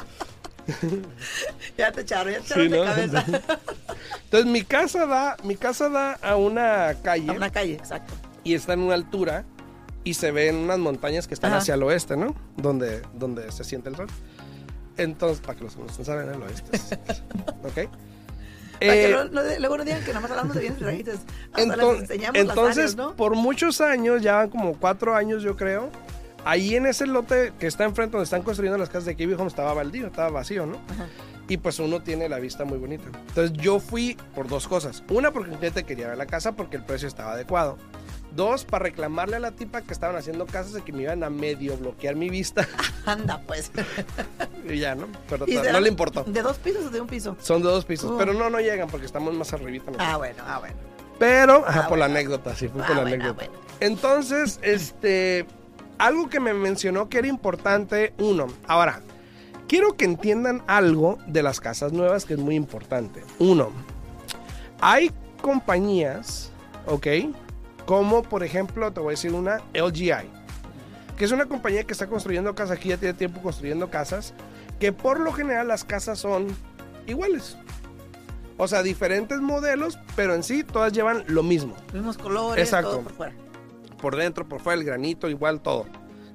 Ya 1.76 1.90
te 1.90 2.02
echaron, 2.02 2.32
ya 2.32 2.40
te 2.40 2.46
Sí, 2.54 2.60
echaron 2.60 2.70
de 2.70 2.78
¿no? 2.78 2.84
cabeza. 2.84 3.24
Entonces 4.24 4.50
mi 4.50 4.62
casa 4.62 5.04
da, 5.06 5.36
mi 5.42 5.56
casa 5.56 5.88
da 5.88 6.12
a 6.12 6.36
una 6.36 6.94
calle 7.02 7.28
A 7.30 7.32
una 7.32 7.50
calle, 7.50 7.72
exacto. 7.74 8.14
y 8.44 8.54
está 8.54 8.74
en 8.74 8.80
una 8.80 8.94
altura 8.94 9.44
y 10.04 10.14
se 10.14 10.30
ven 10.30 10.56
unas 10.56 10.78
montañas 10.78 11.26
que 11.26 11.34
están 11.34 11.50
Ajá. 11.52 11.58
hacia 11.60 11.74
el 11.74 11.82
oeste, 11.82 12.16
¿no? 12.16 12.34
Donde, 12.56 13.02
donde 13.14 13.50
se 13.52 13.64
siente 13.64 13.88
el 13.88 13.96
sol. 13.96 14.06
Entonces, 14.96 15.40
para 15.40 15.58
que 15.58 15.64
los 15.64 15.74
que 15.74 15.82
no 15.82 16.04
saben, 16.04 16.28
el 16.28 16.42
oeste. 16.42 16.76
es- 16.76 16.92
¿Ok? 17.64 17.74
Para 17.74 18.92
que 18.92 19.04
Eh, 19.08 19.12
no- 19.12 19.24
no- 19.24 19.42
luego 19.60 19.78
no 19.78 19.84
digan 19.84 20.04
que 20.04 20.12
nomás 20.12 20.30
hablamos 20.30 20.54
de 20.54 20.60
bienes 20.60 20.80
raíces. 20.80 21.20
Entonces, 21.56 22.18
las 22.46 22.58
áreas, 22.58 22.96
¿no? 22.96 23.16
por 23.16 23.34
muchos 23.34 23.80
años, 23.80 24.20
ya 24.22 24.48
como 24.48 24.74
cuatro 24.78 25.14
años 25.14 25.42
yo 25.42 25.56
creo, 25.56 25.90
ahí 26.44 26.74
en 26.76 26.86
ese 26.86 27.06
lote 27.06 27.52
que 27.58 27.66
está 27.66 27.84
enfrente 27.84 28.12
donde 28.12 28.24
están 28.24 28.42
construyendo 28.42 28.76
las 28.78 28.88
casas 28.88 29.06
de 29.06 29.16
Kiwi 29.16 29.34
Home 29.34 29.46
estaba 29.46 29.72
baldío, 29.74 30.06
estaba 30.08 30.28
vacío, 30.30 30.66
¿no? 30.66 30.76
Ajá. 30.90 31.06
Y 31.48 31.58
pues 31.58 31.78
uno 31.78 32.02
tiene 32.02 32.28
la 32.28 32.38
vista 32.38 32.64
muy 32.64 32.78
bonita. 32.78 33.04
Entonces 33.28 33.52
yo 33.52 33.78
fui 33.78 34.16
por 34.34 34.48
dos 34.48 34.66
cosas. 34.66 35.02
Una, 35.10 35.30
porque 35.30 35.50
un 35.50 35.56
cliente 35.58 35.84
quería 35.84 36.08
ver 36.08 36.16
la 36.18 36.26
casa 36.26 36.52
porque 36.52 36.76
el 36.76 36.84
precio 36.84 37.06
estaba 37.06 37.32
adecuado. 37.32 37.76
Dos, 38.34 38.64
para 38.64 38.84
reclamarle 38.84 39.36
a 39.36 39.38
la 39.38 39.52
tipa 39.52 39.82
que 39.82 39.92
estaban 39.92 40.16
haciendo 40.16 40.46
casas 40.46 40.72
de 40.72 40.82
que 40.82 40.92
me 40.92 41.02
iban 41.02 41.22
a 41.22 41.30
medio 41.30 41.76
bloquear 41.76 42.16
mi 42.16 42.28
vista. 42.30 42.66
Anda, 43.06 43.40
pues. 43.46 43.70
y 44.68 44.78
ya, 44.78 44.94
¿no? 44.94 45.06
Pero 45.28 45.46
¿Y 45.46 45.56
no 45.56 45.80
le 45.80 45.88
importó. 45.88 46.24
¿De 46.24 46.42
dos 46.42 46.58
pisos 46.58 46.86
o 46.86 46.90
de 46.90 47.00
un 47.00 47.06
piso? 47.06 47.36
Son 47.40 47.62
de 47.62 47.68
dos 47.68 47.84
pisos. 47.84 48.10
Oh. 48.10 48.18
Pero 48.18 48.32
no, 48.32 48.50
no 48.50 48.58
llegan 48.60 48.88
porque 48.88 49.06
estamos 49.06 49.32
más 49.34 49.52
arribita. 49.52 49.90
¿no? 49.90 49.98
Ah, 50.00 50.16
bueno, 50.16 50.42
ah, 50.46 50.58
bueno. 50.58 50.74
Pero, 51.18 51.64
ajá, 51.66 51.82
Ah, 51.84 51.88
por 51.88 51.98
la 51.98 52.06
anécdota, 52.06 52.56
sí, 52.56 52.68
fue 52.68 52.82
Ah, 52.82 52.86
por 52.86 52.96
la 52.96 53.02
bueno, 53.02 53.14
anécdota. 53.24 53.44
ah, 53.44 53.48
bueno. 53.50 53.64
Entonces, 53.80 54.58
este, 54.62 55.46
algo 55.98 56.28
que 56.28 56.40
me 56.40 56.54
mencionó 56.54 57.08
que 57.08 57.18
era 57.18 57.28
importante, 57.28 58.14
uno, 58.18 58.48
ahora, 58.66 59.00
quiero 59.68 59.96
que 59.96 60.04
entiendan 60.06 60.62
algo 60.66 61.18
de 61.28 61.42
las 61.44 61.60
casas 61.60 61.92
nuevas 61.92 62.24
que 62.24 62.34
es 62.34 62.40
muy 62.40 62.56
importante. 62.56 63.22
Uno, 63.38 63.70
hay 64.80 65.12
compañías, 65.40 66.50
¿ok? 66.86 67.06
Como 67.86 68.22
por 68.22 68.42
ejemplo, 68.44 68.92
te 68.92 69.00
voy 69.00 69.08
a 69.08 69.10
decir 69.12 69.32
una, 69.32 69.58
LGI, 69.74 70.30
que 71.18 71.24
es 71.24 71.32
una 71.32 71.46
compañía 71.46 71.84
que 71.84 71.92
está 71.92 72.06
construyendo 72.06 72.54
casas, 72.54 72.78
aquí 72.78 72.88
ya 72.90 72.96
tiene 72.96 73.14
tiempo 73.14 73.40
construyendo 73.42 73.90
casas, 73.90 74.34
que 74.80 74.92
por 74.92 75.20
lo 75.20 75.32
general 75.32 75.68
las 75.68 75.84
casas 75.84 76.18
son 76.18 76.46
iguales. 77.06 77.56
O 78.56 78.68
sea, 78.68 78.82
diferentes 78.82 79.40
modelos, 79.40 79.98
pero 80.16 80.34
en 80.34 80.42
sí 80.44 80.62
todas 80.62 80.92
llevan 80.92 81.24
lo 81.26 81.42
mismo 81.42 81.74
Mismos 81.92 82.16
colores, 82.16 82.64
Exacto. 82.64 82.90
todo 82.90 83.00
por 83.02 83.12
fuera. 83.12 83.34
por 84.00 84.16
dentro, 84.16 84.48
por 84.48 84.60
fuera, 84.60 84.78
el 84.80 84.86
granito, 84.86 85.28
igual 85.28 85.60
todo. 85.60 85.86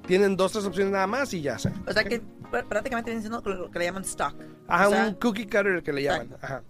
Tienen 0.06 0.36
dos, 0.36 0.52
tres 0.52 0.66
opciones 0.66 0.92
nada 0.92 1.08
más 1.08 1.34
y 1.34 1.42
ya 1.42 1.58
sé. 1.60 1.72
O 1.88 1.94
sea 1.94 2.04
que 2.04 2.22
pr- 2.52 2.66
prácticamente 2.68 3.12
viene 3.12 3.22
siendo 3.22 3.42
lo 3.42 3.70
que 3.72 3.80
le 3.80 3.86
llaman 3.86 4.04
stock. 4.04 4.34
Ajá, 4.68 4.88
o 4.88 4.92
sea, 4.92 5.08
un 5.08 5.14
cookie 5.16 5.46
cutter 5.46 5.82
que 5.84 5.94
le 5.94 6.04
llaman. 6.04 6.36
Ajá. 6.42 6.62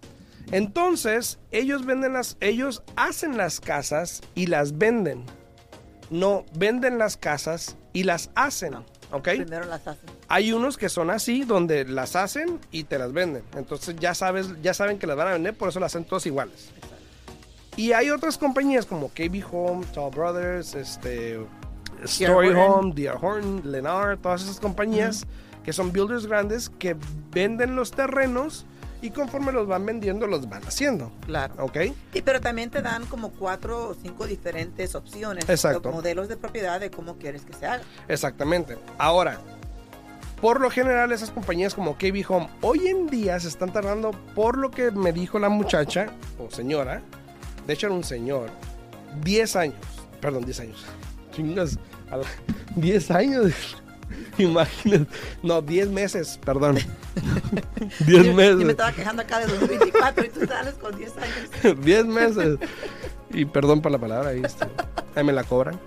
Entonces, 0.52 1.40
ellos 1.52 1.86
venden 1.86 2.14
las, 2.14 2.38
ellos 2.40 2.84
hacen 2.96 3.38
las 3.38 3.60
casas 3.60 4.22
y 4.36 4.48
las 4.48 4.78
venden. 4.78 5.26
No, 6.10 6.46
venden 6.56 6.98
las 6.98 7.18
casas 7.18 7.78
y 7.94 8.04
las 8.04 8.32
hacen. 8.36 8.76
¿Ok? 9.12 9.28
Primero 9.30 9.66
las 9.66 9.88
hacen. 9.88 10.10
Hay 10.28 10.52
unos 10.52 10.78
que 10.78 10.90
son 10.90 11.10
así, 11.10 11.44
donde 11.44 11.86
las 11.86 12.16
hacen 12.16 12.60
y 12.72 12.84
te 12.84 12.98
las 12.98 13.14
venden. 13.14 13.44
Entonces 13.56 13.96
ya 14.00 14.14
sabes, 14.14 14.50
ya 14.62 14.74
saben 14.74 14.98
que 15.00 15.08
las 15.08 15.18
van 15.18 15.28
a 15.28 15.32
vender, 15.34 15.56
por 15.56 15.70
eso 15.70 15.80
las 15.80 15.94
hacen 15.94 16.06
todas 16.06 16.26
iguales. 16.26 16.70
Y 17.76 17.94
hay 17.94 18.10
otras 18.10 18.38
compañías 18.38 18.86
como 18.86 19.10
KB 19.10 19.44
Home, 19.52 19.86
Tall 19.94 20.12
Brothers, 20.12 20.76
este, 20.76 21.40
Story. 22.04 22.50
Home, 22.50 22.94
D.R. 22.94 23.18
Horton, 23.22 23.62
Lennar, 23.64 24.18
todas 24.18 24.44
esas 24.44 24.60
compañías 24.60 25.26
que 25.64 25.74
son 25.74 25.92
builders 25.92 26.26
grandes 26.26 26.70
que 26.70 26.96
venden 27.32 27.76
los 27.76 27.92
terrenos 27.92 28.66
y 29.02 29.12
conforme 29.12 29.52
los 29.52 29.68
van 29.68 29.86
vendiendo 29.86 30.28
los 30.28 30.50
van 30.50 30.64
haciendo. 30.64 31.12
Claro. 31.26 31.54
¿Ok? 31.60 31.78
Y 32.14 32.22
pero 32.22 32.42
también 32.42 32.70
te 32.70 32.82
dan 32.82 33.06
como 33.06 33.32
cuatro 33.32 33.90
o 33.90 33.94
cinco 33.94 34.26
diferentes 34.28 34.96
opciones. 34.96 35.48
Exacto. 35.50 35.92
Modelos 35.92 36.28
de 36.28 36.38
propiedad 36.38 36.80
de 36.80 36.92
cómo 36.92 37.16
quieres 37.18 37.44
que 37.44 37.54
se 37.54 37.66
haga. 37.66 37.84
Exactamente. 38.08 38.78
Ahora, 38.98 39.40
por 40.42 40.62
lo 40.62 40.70
general 40.70 41.12
esas 41.12 41.32
compañías 41.32 41.74
como 41.76 41.98
KB 41.98 42.24
Home 42.30 42.50
hoy 42.62 42.88
en 42.88 43.08
día 43.08 43.40
se 43.40 43.48
están 43.50 43.72
tardando 43.74 44.12
por 44.36 44.58
lo 44.58 44.72
que 44.72 44.92
me 44.92 45.12
dijo 45.12 45.38
la 45.40 45.50
muchacha 45.50 46.08
o 46.38 46.50
señora, 46.50 47.02
de 47.68 47.74
hecho 47.74 47.88
era 47.88 47.96
un 47.96 48.04
señor, 48.04 48.50
10 49.24 49.56
años, 49.56 49.76
perdón, 50.22 50.44
10 50.46 50.60
años. 50.62 50.86
Chingas, 51.36 51.78
a 52.10 52.18
la- 52.18 52.26
10 52.76 53.12
años. 53.12 53.78
Imagínate. 54.38 55.08
No, 55.44 55.62
10 55.62 55.90
meses, 55.90 56.40
perdón. 56.44 56.76
10 58.06 58.26
Yo- 58.26 58.34
meses. 58.34 58.60
Yo 58.60 58.66
me 58.66 58.72
estaba 58.72 58.92
quejando 58.92 59.22
acá 59.22 59.40
de 59.40 59.48
2024 59.48 60.26
y 60.26 60.30
tú 60.30 60.46
sales 60.46 60.74
con 60.76 60.96
10 60.98 61.12
años. 61.18 61.80
10 61.84 62.06
meses. 62.06 62.58
Y 63.32 63.46
perdón 63.46 63.82
por 63.82 63.92
la 63.92 63.98
palabra, 63.98 64.30
ahí, 64.30 64.42
este, 64.44 64.66
ahí 65.16 65.24
me 65.24 65.34
la 65.34 65.44
cobran. 65.44 65.80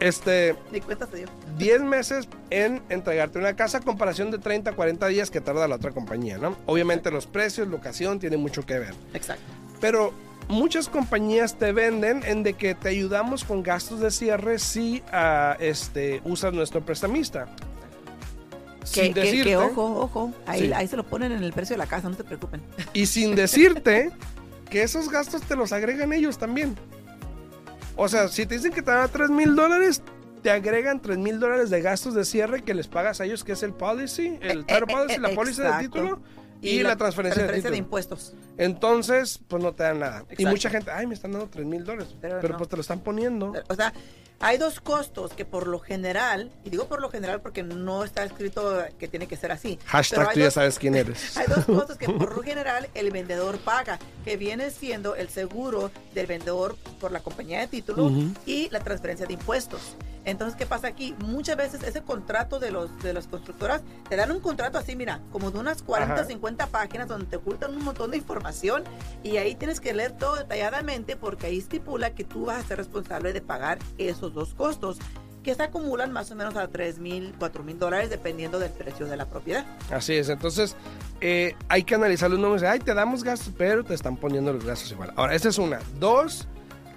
Este, 0.00 0.54
Ni 0.70 0.80
cuenta 0.80 1.06
se 1.10 1.16
dio. 1.18 1.26
10 1.58 1.82
meses 1.82 2.28
en 2.50 2.80
entregarte 2.88 3.38
una 3.40 3.56
casa 3.56 3.78
a 3.78 3.80
comparación 3.80 4.30
de 4.30 4.38
30, 4.38 4.72
40 4.72 5.06
días 5.08 5.28
que 5.30 5.40
tarda 5.40 5.66
la 5.66 5.74
otra 5.74 5.90
compañía, 5.90 6.38
¿no? 6.38 6.56
Obviamente 6.66 7.10
los 7.10 7.26
precios, 7.26 7.66
locación, 7.66 8.20
tienen 8.20 8.38
mucho 8.40 8.64
que 8.64 8.78
ver. 8.78 8.94
Exacto. 9.12 9.42
Pero 9.80 10.12
muchas 10.48 10.88
compañías 10.88 11.56
te 11.56 11.72
venden 11.72 12.22
en 12.24 12.42
de 12.42 12.54
que 12.54 12.74
te 12.74 12.88
ayudamos 12.88 13.44
con 13.44 13.62
gastos 13.62 14.00
de 14.00 14.10
cierre 14.10 14.58
si 14.58 15.02
ah, 15.12 15.56
este, 15.60 16.20
usas 16.24 16.52
nuestro 16.52 16.84
prestamista. 16.84 17.46
Que, 18.92 19.04
Sin 19.04 19.14
decirte, 19.14 19.50
que 19.50 19.56
ojo, 19.56 20.00
ojo. 20.00 20.32
Ahí, 20.46 20.60
Sí. 20.62 20.72
ahí 20.72 20.88
se 20.88 20.96
lo 20.96 21.04
ponen 21.04 21.32
en 21.32 21.42
el 21.44 21.52
precio 21.52 21.74
de 21.74 21.78
la 21.78 21.86
casa, 21.86 22.08
no 22.08 22.16
se 22.16 22.24
preocupen. 22.24 22.62
Y 22.94 23.06
sin 23.06 23.34
decirte 23.34 24.10
que 24.70 24.82
esos 24.82 25.10
gastos 25.10 25.42
te 25.42 25.56
los 25.56 25.72
agregan 25.72 26.12
ellos 26.12 26.38
también. 26.38 26.74
O 27.96 28.08
sea, 28.08 28.28
si 28.28 28.46
te 28.46 28.54
dicen 28.54 28.72
que 28.72 28.80
te 28.80 28.90
dan 28.90 29.10
3 29.12 29.28
mil 29.28 29.54
dólares, 29.56 30.00
te 30.42 30.50
agregan 30.50 31.00
3 31.02 31.18
mil 31.18 31.38
dólares 31.40 31.68
de 31.68 31.82
gastos 31.82 32.14
de 32.14 32.24
cierre 32.24 32.62
que 32.62 32.72
les 32.72 32.86
pagas 32.86 33.20
a 33.20 33.24
ellos, 33.26 33.44
que 33.44 33.52
es 33.52 33.62
el 33.62 33.72
policy, 33.74 34.38
el 34.40 34.60
Eh, 34.60 34.64
title 34.66 34.76
eh, 34.78 34.86
policy, 34.86 35.14
eh, 35.14 35.18
la 35.20 35.30
póliza 35.34 35.76
de 35.76 35.82
título 35.84 36.20
y, 36.60 36.82
la, 36.82 36.96
transferencia, 36.96 37.70
de 37.70 37.76
impuestos. 37.76 38.34
Entonces, 38.56 39.40
pues 39.48 39.62
no 39.62 39.72
te 39.72 39.84
dan 39.84 40.00
nada. 40.00 40.24
Y 40.36 40.44
mucha 40.46 40.70
gente, 40.70 40.90
ay, 40.90 41.06
me 41.06 41.14
están 41.14 41.32
dando 41.32 41.48
3 41.48 41.66
mil 41.66 41.84
dólares. 41.84 42.14
Pero, 42.20 42.38
Pero 42.40 42.52
no. 42.54 42.58
pues 42.58 42.68
te 42.68 42.76
lo 42.76 42.82
están 42.82 43.00
poniendo. 43.00 43.52
O 43.68 43.74
sea, 43.74 43.92
hay 44.40 44.56
dos 44.56 44.80
costos 44.80 45.32
que 45.32 45.44
por 45.44 45.66
lo 45.66 45.80
general, 45.80 46.52
y 46.64 46.70
digo 46.70 46.86
por 46.86 47.00
lo 47.00 47.10
general 47.10 47.40
porque 47.40 47.64
no 47.64 48.04
está 48.04 48.22
escrito 48.22 48.84
que 48.96 49.08
tiene 49.08 49.26
que 49.26 49.36
ser 49.36 49.50
así. 49.50 49.80
Hashtag 49.86 50.32
tú 50.32 50.40
ya 50.40 50.50
sabes 50.52 50.78
quién 50.78 50.94
eres. 50.94 51.36
Hay 51.36 51.46
dos 51.48 51.64
costos 51.64 51.98
que 51.98 52.06
por 52.06 52.36
lo 52.36 52.42
general 52.44 52.88
el 52.94 53.10
vendedor 53.10 53.58
paga, 53.58 53.98
que 54.24 54.36
viene 54.36 54.70
siendo 54.70 55.16
el 55.16 55.28
seguro 55.28 55.90
del 56.14 56.26
vendedor 56.26 56.76
por 57.00 57.10
la 57.10 57.18
compañía 57.18 57.58
de 57.60 57.66
título 57.66 58.12
y 58.46 58.68
la 58.70 58.78
transferencia 58.80 59.26
de 59.26 59.32
impuestos. 59.32 59.96
Entonces, 60.28 60.56
¿qué 60.56 60.66
pasa 60.66 60.88
aquí? 60.88 61.14
Muchas 61.24 61.56
veces 61.56 61.82
ese 61.82 62.02
contrato 62.02 62.60
de 62.60 62.70
los 62.70 62.90
de 63.02 63.14
las 63.14 63.26
constructoras 63.26 63.80
te 64.10 64.16
dan 64.16 64.30
un 64.30 64.40
contrato 64.40 64.76
así, 64.76 64.94
mira, 64.94 65.22
como 65.32 65.50
de 65.50 65.58
unas 65.58 65.82
40, 65.82 66.14
Ajá. 66.14 66.24
50 66.24 66.66
páginas 66.66 67.08
donde 67.08 67.26
te 67.26 67.36
ocultan 67.36 67.74
un 67.74 67.82
montón 67.82 68.10
de 68.10 68.18
información 68.18 68.84
y 69.22 69.38
ahí 69.38 69.54
tienes 69.54 69.80
que 69.80 69.94
leer 69.94 70.12
todo 70.12 70.36
detalladamente 70.36 71.16
porque 71.16 71.46
ahí 71.46 71.56
estipula 71.58 72.14
que 72.14 72.24
tú 72.24 72.44
vas 72.44 72.62
a 72.62 72.68
ser 72.68 72.76
responsable 72.76 73.32
de 73.32 73.40
pagar 73.40 73.78
esos 73.96 74.34
dos 74.34 74.52
costos 74.52 74.98
que 75.42 75.54
se 75.54 75.62
acumulan 75.62 76.12
más 76.12 76.30
o 76.30 76.34
menos 76.34 76.56
a 76.56 76.68
3 76.68 76.98
mil, 76.98 77.34
4 77.38 77.62
mil 77.64 77.78
dólares 77.78 78.10
dependiendo 78.10 78.58
del 78.58 78.70
precio 78.70 79.06
de 79.06 79.16
la 79.16 79.24
propiedad. 79.24 79.64
Así 79.90 80.12
es, 80.12 80.28
entonces 80.28 80.76
eh, 81.22 81.54
hay 81.70 81.84
que 81.84 81.94
analizar 81.94 82.28
los 82.28 82.38
números. 82.38 82.62
Ay, 82.64 82.80
te 82.80 82.92
damos 82.92 83.24
gastos, 83.24 83.54
pero 83.56 83.82
te 83.82 83.94
están 83.94 84.18
poniendo 84.18 84.52
los 84.52 84.62
gastos 84.62 84.92
igual. 84.92 85.10
Ahora, 85.16 85.34
esa 85.34 85.48
es 85.48 85.56
una. 85.56 85.78
Dos, 85.98 86.46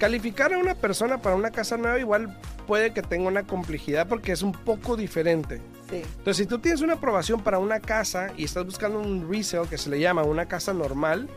calificar 0.01 0.51
a 0.51 0.57
una 0.57 0.73
persona 0.73 1.21
para 1.21 1.35
una 1.35 1.51
casa 1.51 1.77
nueva 1.77 1.99
igual 1.99 2.35
puede 2.65 2.91
que 2.91 3.03
tenga 3.03 3.27
una 3.27 3.43
complejidad 3.43 4.07
porque 4.07 4.31
es 4.31 4.41
un 4.41 4.51
poco 4.51 4.97
diferente. 4.97 5.61
Sí. 5.91 5.97
Entonces, 5.97 6.37
si 6.37 6.45
tú 6.47 6.57
tienes 6.57 6.81
una 6.81 6.93
aprobación 6.93 7.43
para 7.43 7.59
una 7.59 7.79
casa 7.79 8.33
y 8.35 8.45
estás 8.45 8.65
buscando 8.65 8.99
un 8.99 9.31
resale 9.31 9.67
que 9.67 9.77
se 9.77 9.91
le 9.91 9.99
llama 9.99 10.23
una 10.23 10.47
casa 10.47 10.73
normal 10.73 11.29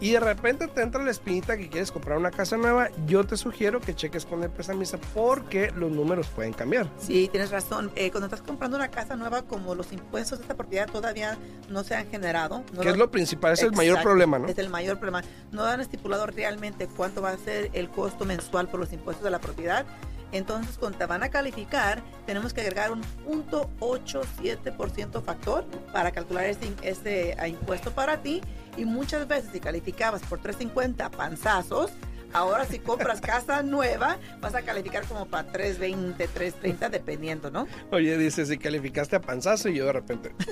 y 0.00 0.12
de 0.12 0.20
repente 0.20 0.66
te 0.66 0.82
entra 0.82 1.02
la 1.02 1.10
espinita 1.10 1.56
que 1.56 1.68
quieres 1.68 1.92
comprar 1.92 2.16
una 2.16 2.30
casa 2.30 2.56
nueva, 2.56 2.88
yo 3.06 3.24
te 3.24 3.36
sugiero 3.36 3.80
que 3.80 3.94
cheques 3.94 4.24
con 4.24 4.42
el 4.42 4.50
prestamista 4.50 4.98
porque 5.14 5.70
los 5.76 5.90
números 5.90 6.26
pueden 6.28 6.52
cambiar. 6.52 6.90
Sí, 6.98 7.28
tienes 7.30 7.50
razón. 7.50 7.92
Eh, 7.96 8.10
cuando 8.10 8.26
estás 8.26 8.42
comprando 8.42 8.76
una 8.76 8.88
casa 8.88 9.16
nueva, 9.16 9.42
como 9.42 9.74
los 9.74 9.92
impuestos 9.92 10.38
de 10.38 10.44
esta 10.44 10.56
propiedad 10.56 10.88
todavía 10.88 11.38
no 11.68 11.84
se 11.84 11.94
han 11.94 12.08
generado. 12.08 12.64
No 12.72 12.80
que 12.80 12.88
es 12.88 12.96
lo 12.96 13.10
principal, 13.10 13.52
es 13.52 13.62
el 13.62 13.72
mayor 13.72 14.02
problema, 14.02 14.38
¿no? 14.38 14.48
Es 14.48 14.58
el 14.58 14.70
mayor 14.70 14.98
problema. 14.98 15.22
No 15.52 15.64
han 15.64 15.80
estipulado 15.80 16.26
realmente 16.26 16.88
cuánto 16.88 17.20
va 17.20 17.30
a 17.30 17.38
ser 17.38 17.70
el 17.74 17.90
costo 17.90 18.24
mensual 18.24 18.68
por 18.68 18.80
los 18.80 18.92
impuestos 18.92 19.24
de 19.24 19.30
la 19.30 19.38
propiedad. 19.40 19.84
Entonces, 20.32 20.78
cuando 20.78 20.98
te 20.98 21.06
van 21.06 21.22
a 21.22 21.28
calificar, 21.28 22.02
tenemos 22.26 22.52
que 22.54 22.60
agregar 22.60 22.92
un 22.92 23.02
0.87% 23.26 25.22
factor 25.22 25.64
para 25.92 26.12
calcular 26.12 26.44
este, 26.44 26.72
este 26.82 27.36
ah, 27.38 27.48
impuesto 27.48 27.90
para 27.90 28.22
ti. 28.22 28.40
Y 28.76 28.84
muchas 28.84 29.26
veces, 29.28 29.50
si 29.52 29.60
calificabas 29.60 30.22
por 30.22 30.38
350 30.40 31.10
panzazos, 31.10 31.90
ahora 32.32 32.64
si 32.64 32.78
compras 32.78 33.20
casa 33.20 33.62
nueva, 33.64 34.16
vas 34.40 34.54
a 34.54 34.62
calificar 34.62 35.04
como 35.06 35.26
para 35.26 35.50
320, 35.52 36.28
330, 36.28 36.88
dependiendo, 36.88 37.50
¿no? 37.50 37.66
Oye, 37.90 38.16
dice, 38.16 38.46
si 38.46 38.56
calificaste 38.58 39.16
a 39.16 39.20
panzazo 39.20 39.68
y 39.68 39.76
yo 39.76 39.86
de 39.86 39.92
repente... 39.92 40.34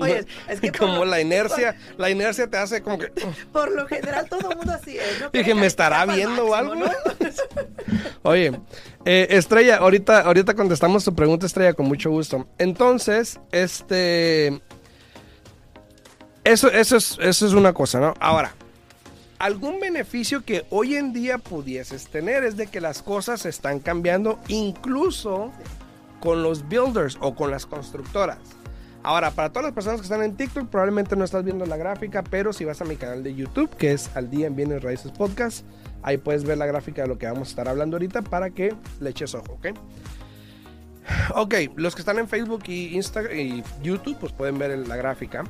Oye, 0.00 0.24
es 0.48 0.60
que 0.60 0.70
como 0.70 0.98
lo- 0.98 1.04
la 1.06 1.20
inercia, 1.20 1.76
la 1.96 2.08
inercia 2.08 2.48
te 2.48 2.56
hace 2.56 2.80
como 2.82 2.98
que... 2.98 3.08
Por 3.52 3.72
lo 3.72 3.86
general, 3.88 4.28
todo 4.28 4.50
el 4.52 4.56
mundo 4.56 4.72
así 4.72 4.96
es. 4.96 5.20
¿no? 5.20 5.30
Dije, 5.30 5.54
¿me 5.54 5.66
estará 5.66 6.06
viendo 6.06 6.46
o 6.46 6.54
al 6.54 6.70
algo? 6.70 6.74
¿no? 6.76 6.90
Oye, 8.22 8.52
eh, 9.04 9.26
Estrella, 9.30 9.78
ahorita, 9.78 10.20
ahorita 10.20 10.54
contestamos 10.54 11.04
tu 11.04 11.14
pregunta, 11.14 11.46
Estrella, 11.46 11.72
con 11.74 11.86
mucho 11.86 12.10
gusto. 12.10 12.46
Entonces, 12.58 13.40
este... 13.50 14.62
Eso, 16.44 16.70
eso, 16.70 16.96
es, 16.96 17.18
eso 17.20 17.46
es 17.46 17.52
una 17.54 17.72
cosa, 17.72 18.00
¿no? 18.00 18.14
Ahora, 18.20 18.54
algún 19.38 19.80
beneficio 19.80 20.44
que 20.44 20.66
hoy 20.70 20.96
en 20.96 21.12
día 21.12 21.38
pudieses 21.38 22.06
tener 22.08 22.44
es 22.44 22.56
de 22.56 22.66
que 22.66 22.80
las 22.80 23.02
cosas 23.02 23.46
están 23.46 23.80
cambiando 23.80 24.38
incluso 24.48 25.52
con 26.20 26.42
los 26.42 26.68
builders 26.68 27.16
o 27.20 27.34
con 27.34 27.50
las 27.50 27.66
constructoras. 27.66 28.38
Ahora, 29.02 29.30
para 29.30 29.50
todas 29.50 29.64
las 29.64 29.74
personas 29.74 30.00
que 30.00 30.04
están 30.04 30.22
en 30.22 30.34
TikTok, 30.34 30.68
probablemente 30.68 31.14
no 31.14 31.24
estás 31.24 31.44
viendo 31.44 31.66
la 31.66 31.76
gráfica, 31.76 32.22
pero 32.22 32.54
si 32.54 32.64
vas 32.64 32.80
a 32.80 32.86
mi 32.86 32.96
canal 32.96 33.22
de 33.22 33.34
YouTube, 33.34 33.68
que 33.76 33.92
es 33.92 34.10
Al 34.14 34.30
Día 34.30 34.46
en 34.46 34.56
Bienes 34.56 34.82
Raíces 34.82 35.12
Podcast, 35.12 35.66
ahí 36.02 36.16
puedes 36.16 36.44
ver 36.44 36.56
la 36.56 36.64
gráfica 36.64 37.02
de 37.02 37.08
lo 37.08 37.18
que 37.18 37.26
vamos 37.26 37.48
a 37.48 37.50
estar 37.50 37.68
hablando 37.68 37.96
ahorita 37.96 38.22
para 38.22 38.50
que 38.50 38.74
le 39.00 39.10
eches 39.10 39.34
ojo, 39.34 39.52
¿ok? 39.52 39.68
Ok, 41.34 41.54
los 41.76 41.94
que 41.94 42.00
están 42.00 42.18
en 42.18 42.28
Facebook 42.28 42.62
y 42.66 42.94
Instagram 42.94 43.38
y 43.38 43.62
YouTube, 43.82 44.16
pues 44.18 44.32
pueden 44.32 44.58
ver 44.58 44.76
la 44.88 44.96
gráfica. 44.96 45.44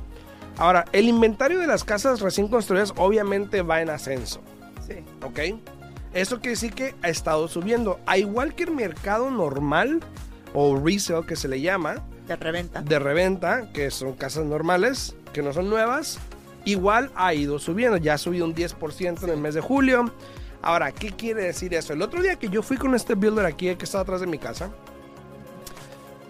Ahora, 0.57 0.85
el 0.93 1.05
inventario 1.05 1.59
de 1.59 1.67
las 1.67 1.83
casas 1.83 2.21
recién 2.21 2.47
construidas 2.47 2.93
obviamente 2.97 3.61
va 3.61 3.81
en 3.81 3.89
ascenso. 3.89 4.41
Sí. 4.87 4.95
¿ok? 5.23 5.59
Eso 6.13 6.37
quiere 6.37 6.51
decir 6.51 6.73
que 6.73 6.95
ha 7.01 7.09
estado 7.09 7.47
subiendo. 7.47 7.99
A 8.05 8.17
igual 8.17 8.55
que 8.55 8.63
el 8.63 8.71
mercado 8.71 9.29
normal 9.31 9.99
o 10.53 10.77
resale 10.77 11.25
que 11.25 11.35
se 11.35 11.49
le 11.49 11.59
llama, 11.59 11.95
De 12.27 12.35
reventa. 12.37 12.81
de 12.81 12.99
reventa, 12.99 13.71
que 13.73 13.91
son 13.91 14.13
casas 14.13 14.45
normales, 14.45 15.15
que 15.33 15.41
no 15.41 15.51
son 15.51 15.69
nuevas, 15.69 16.17
igual 16.63 17.11
ha 17.15 17.33
ido 17.33 17.59
subiendo. 17.59 17.97
Ya 17.97 18.13
ha 18.13 18.17
subido 18.17 18.45
un 18.45 18.55
10% 18.55 19.23
en 19.23 19.29
el 19.29 19.37
mes 19.37 19.55
de 19.55 19.61
julio. 19.61 20.09
Ahora, 20.61 20.93
¿qué 20.93 21.11
quiere 21.11 21.43
decir 21.43 21.73
eso? 21.73 21.91
El 21.91 22.01
otro 22.01 22.21
día 22.21 22.37
que 22.37 22.47
yo 22.47 22.63
fui 22.63 22.77
con 22.77 22.95
este 22.95 23.15
builder 23.15 23.45
aquí, 23.45 23.75
que 23.75 23.83
está 23.83 23.99
atrás 23.99 24.21
de 24.21 24.27
mi 24.27 24.37
casa, 24.39 24.69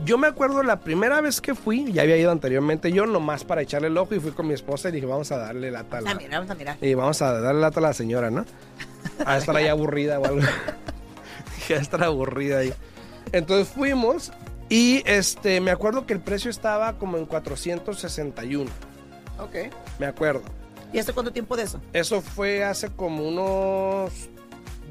yo 0.04 0.18
me 0.18 0.28
acuerdo 0.28 0.62
la 0.64 0.82
primera 0.82 1.22
vez 1.22 1.40
que 1.42 1.56
fui, 1.56 1.92
ya 1.92 2.02
había 2.02 2.18
ido 2.18 2.32
anteriormente 2.32 2.92
yo, 2.92 3.06
nomás 3.06 3.44
para 3.44 3.62
echarle 3.62 3.88
el 3.88 3.98
ojo 3.98 4.14
y 4.14 4.20
fui 4.20 4.32
con 4.32 4.48
mi 4.48 4.54
esposa 4.54 4.90
y 4.90 4.92
dije, 4.92 5.06
vamos 5.06 5.32
a 5.32 5.38
darle 5.38 5.72
lata 5.72 6.00
a 6.00 6.02
la, 6.02 6.10
Vamos 6.10 6.24
a 6.24 6.26
mirar, 6.26 6.40
vamos 6.40 6.52
a 6.52 6.56
mirar. 6.56 6.78
y 6.82 6.94
vamos 6.94 7.22
a 7.22 7.40
darle 7.40 7.62
lata 7.62 7.80
a 7.80 7.84
la 7.84 7.94
señora, 7.94 8.30
¿no? 8.30 8.46
A 9.26 9.38
estar 9.38 9.56
ahí 9.56 9.68
aburrida 9.68 10.20
o 10.20 10.26
algo. 10.26 10.42
Dije, 11.56 11.76
a 11.76 11.80
estar 11.80 12.04
aburrida 12.04 12.60
ahí. 12.60 12.74
Entonces 13.32 13.68
fuimos 13.70 14.32
y 14.70 15.04
este, 15.06 15.62
me 15.62 15.72
acuerdo 15.72 16.06
que 16.06 16.14
el 16.14 16.20
precio 16.20 16.50
estaba 16.50 16.98
como 16.98 17.18
en 17.18 17.26
461. 17.26 18.70
Ok. 19.40 19.56
Me 20.00 20.06
acuerdo. 20.08 20.44
¿Y 20.92 21.00
hace 21.00 21.14
cuánto 21.14 21.32
tiempo 21.32 21.56
de 21.56 21.64
eso? 21.64 21.80
Eso 21.94 22.22
fue 22.22 22.64
hace 22.64 22.90
como 22.90 23.28
unos 23.28 24.12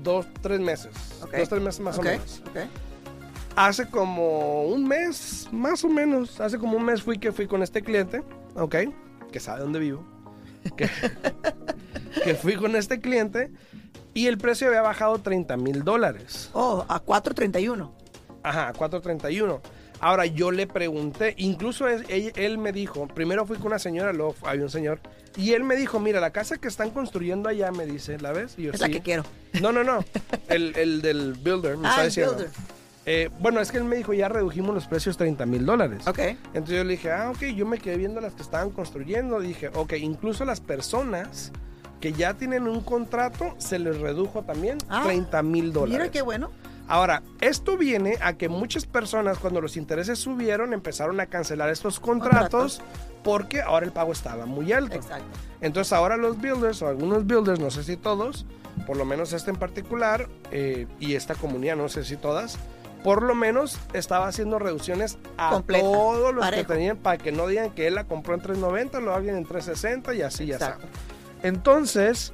dos, 0.03 0.27
tres 0.41 0.61
meses. 0.61 0.93
Ok. 1.23 1.37
Dos, 1.37 1.49
tres 1.49 1.63
meses 1.63 1.81
más 1.81 1.99
o 1.99 2.03
menos. 2.03 2.43
ok. 2.51 2.59
Hace 3.57 3.89
como 3.89 4.65
un 4.65 4.87
mes, 4.87 5.49
más 5.53 5.85
o 5.85 5.89
menos. 5.89 6.41
Hace 6.41 6.59
como 6.59 6.77
un 6.77 6.85
mes 6.85 7.03
fui 7.03 7.19
que 7.19 7.33
fui 7.33 7.47
con 7.47 7.63
este 7.63 7.83
cliente, 7.83 8.23
¿ok? 8.57 8.77
Que 9.31 9.41
sabe 9.41 9.61
dónde 9.61 9.79
vivo. 9.79 10.05
Que, 10.77 10.89
que 12.25 12.35
fui 12.35 12.57
con 12.57 12.75
este 12.75 13.01
cliente 13.01 13.51
y 14.13 14.27
el 14.27 14.39
precio 14.39 14.69
había 14.69 14.83
bajado 14.83 15.19
30 15.19 15.57
mil 15.57 15.85
dólares. 15.85 16.51
Oh, 16.53 16.85
a 16.89 17.05
4.31. 17.05 17.91
Ajá, 18.43 18.73
431. 18.73 19.61
Ahora 20.01 20.27
yo 20.27 20.51
le 20.51 20.67
pregunté, 20.67 21.35
incluso 21.39 21.87
él, 21.89 22.05
él 22.35 22.59
me 22.59 22.73
dijo, 22.73 23.07
primero 23.09 23.47
fui 23.47 23.57
con 23.57 23.69
una 23.69 23.79
señora, 23.79 24.13
luego 24.13 24.35
había 24.43 24.65
un 24.65 24.69
señor, 24.71 25.01
y 25.37 25.53
él 25.53 25.63
me 25.65 25.77
dijo, 25.77 25.99
mira, 26.01 26.21
la 26.21 26.31
casa 26.31 26.59
que 26.59 26.69
están 26.69 26.91
construyendo 26.91 27.49
allá, 27.49 27.71
me 27.71 27.87
dice, 27.87 28.19
¿la 28.19 28.33
ves? 28.33 28.55
Y 28.59 28.65
yo, 28.65 28.73
Es 28.73 28.81
la 28.81 28.87
"Sí". 28.89 28.93
que 28.95 29.01
quiero. 29.01 29.23
No, 29.63 29.73
no, 29.73 29.83
no, 29.85 30.05
el, 30.49 30.77
el 30.77 31.01
del 31.01 31.35
builder, 31.35 31.79
me 31.79 31.87
Ah, 31.87 31.91
está 31.93 32.05
diciendo. 32.05 32.35
builder. 32.35 32.51
Eh, 33.07 33.31
bueno, 33.41 33.61
es 33.61 33.71
que 33.71 33.79
él 33.79 33.85
me 33.85 33.97
dijo, 33.97 34.13
ya 34.15 34.29
redujimos 34.29 34.75
los 34.75 34.87
precios 34.87 35.17
30 35.17 35.45
mil 35.47 35.67
dólares. 35.67 36.07
Ok. 36.07 36.19
Entonces 36.55 36.77
yo 36.77 36.85
le 36.85 36.93
dije, 36.93 37.13
ah, 37.13 37.31
ok, 37.31 37.43
yo 37.55 37.67
me 37.67 37.79
quedé 37.79 37.97
viendo 37.97 38.21
las 38.21 38.35
que 38.35 38.43
estaban 38.43 38.71
construyendo. 38.71 39.41
Dije, 39.41 39.71
ok, 39.75 39.93
incluso 39.95 40.45
las 40.45 40.61
personas 40.61 41.53
que 42.01 42.13
ya 42.13 42.35
tienen 42.35 42.67
un 42.67 42.81
contrato, 42.81 43.55
se 43.59 43.79
les 43.79 43.99
redujo 43.99 44.43
también 44.43 44.79
Ah, 44.89 45.03
30 45.05 45.43
mil 45.43 45.73
dólares. 45.73 45.99
Mira 45.99 46.11
qué 46.11 46.23
bueno. 46.23 46.51
Ahora, 46.87 47.23
esto 47.41 47.79
viene 47.79 48.19
a 48.21 48.35
que 48.35 48.51
muchas 48.51 48.85
personas 48.85 49.39
cuando 49.39 49.63
los 49.63 49.79
intereses 49.79 50.19
subieron 50.19 50.75
empezaron 50.75 51.19
a 51.21 51.27
cancelar 51.27 51.71
estos 51.71 51.99
contratos, 51.99 52.83
porque 53.23 53.63
ahora 53.63 53.87
el 53.87 53.93
pago 53.93 54.13
estaba 54.13 54.45
muy 54.45 54.71
alto. 54.73 54.97
Exacto. 54.97 55.25
Entonces 55.63 55.95
ahora 55.95 56.19
los 56.19 56.39
builders 56.39 56.83
o 56.83 56.89
algunos 56.89 57.27
builders, 57.27 57.59
no 57.59 57.71
sé 57.71 57.85
si 57.85 57.97
todos, 57.97 58.45
por 58.87 58.99
lo 58.99 59.07
menos 59.07 59.33
este 59.33 59.51
en 59.51 59.57
particular 59.57 60.29
eh, 60.51 60.87
y 61.01 61.15
esta 61.15 61.35
comunidad, 61.35 61.77
no 61.77 61.89
sé 61.89 62.05
si 62.05 62.19
todas, 62.19 62.59
por 63.05 63.23
lo 63.23 63.35
menos 63.37 63.79
estaba 63.93 64.27
haciendo 64.27 64.59
reducciones 64.59 65.19
a 65.37 65.51
Completa, 65.51 65.85
todos 65.85 66.35
los 66.35 66.43
parejo. 66.45 66.67
que 66.67 66.75
tenían 66.75 66.97
para 66.97 67.19
que 67.19 67.31
no 67.31 67.47
digan 67.47 67.71
que 67.71 67.87
él 67.87 67.95
la 67.95 68.05
compró 68.05 68.35
en 68.35 68.41
390, 68.41 68.99
lo 69.01 69.15
alguien 69.15 69.37
en 69.37 69.45
360 69.45 70.15
y 70.15 70.23
así 70.23 70.47
ya 70.47 70.55
está. 70.55 70.67
Exacto. 70.71 70.89
Entonces, 71.43 72.33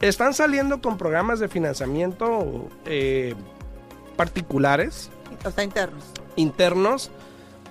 están 0.00 0.32
saliendo 0.32 0.80
con 0.80 0.96
programas 0.96 1.40
de 1.40 1.48
financiamiento 1.48 2.68
eh, 2.86 3.34
particulares, 4.16 5.10
O 5.44 5.50
sea, 5.50 5.64
internos. 5.64 6.04
internos, 6.36 7.10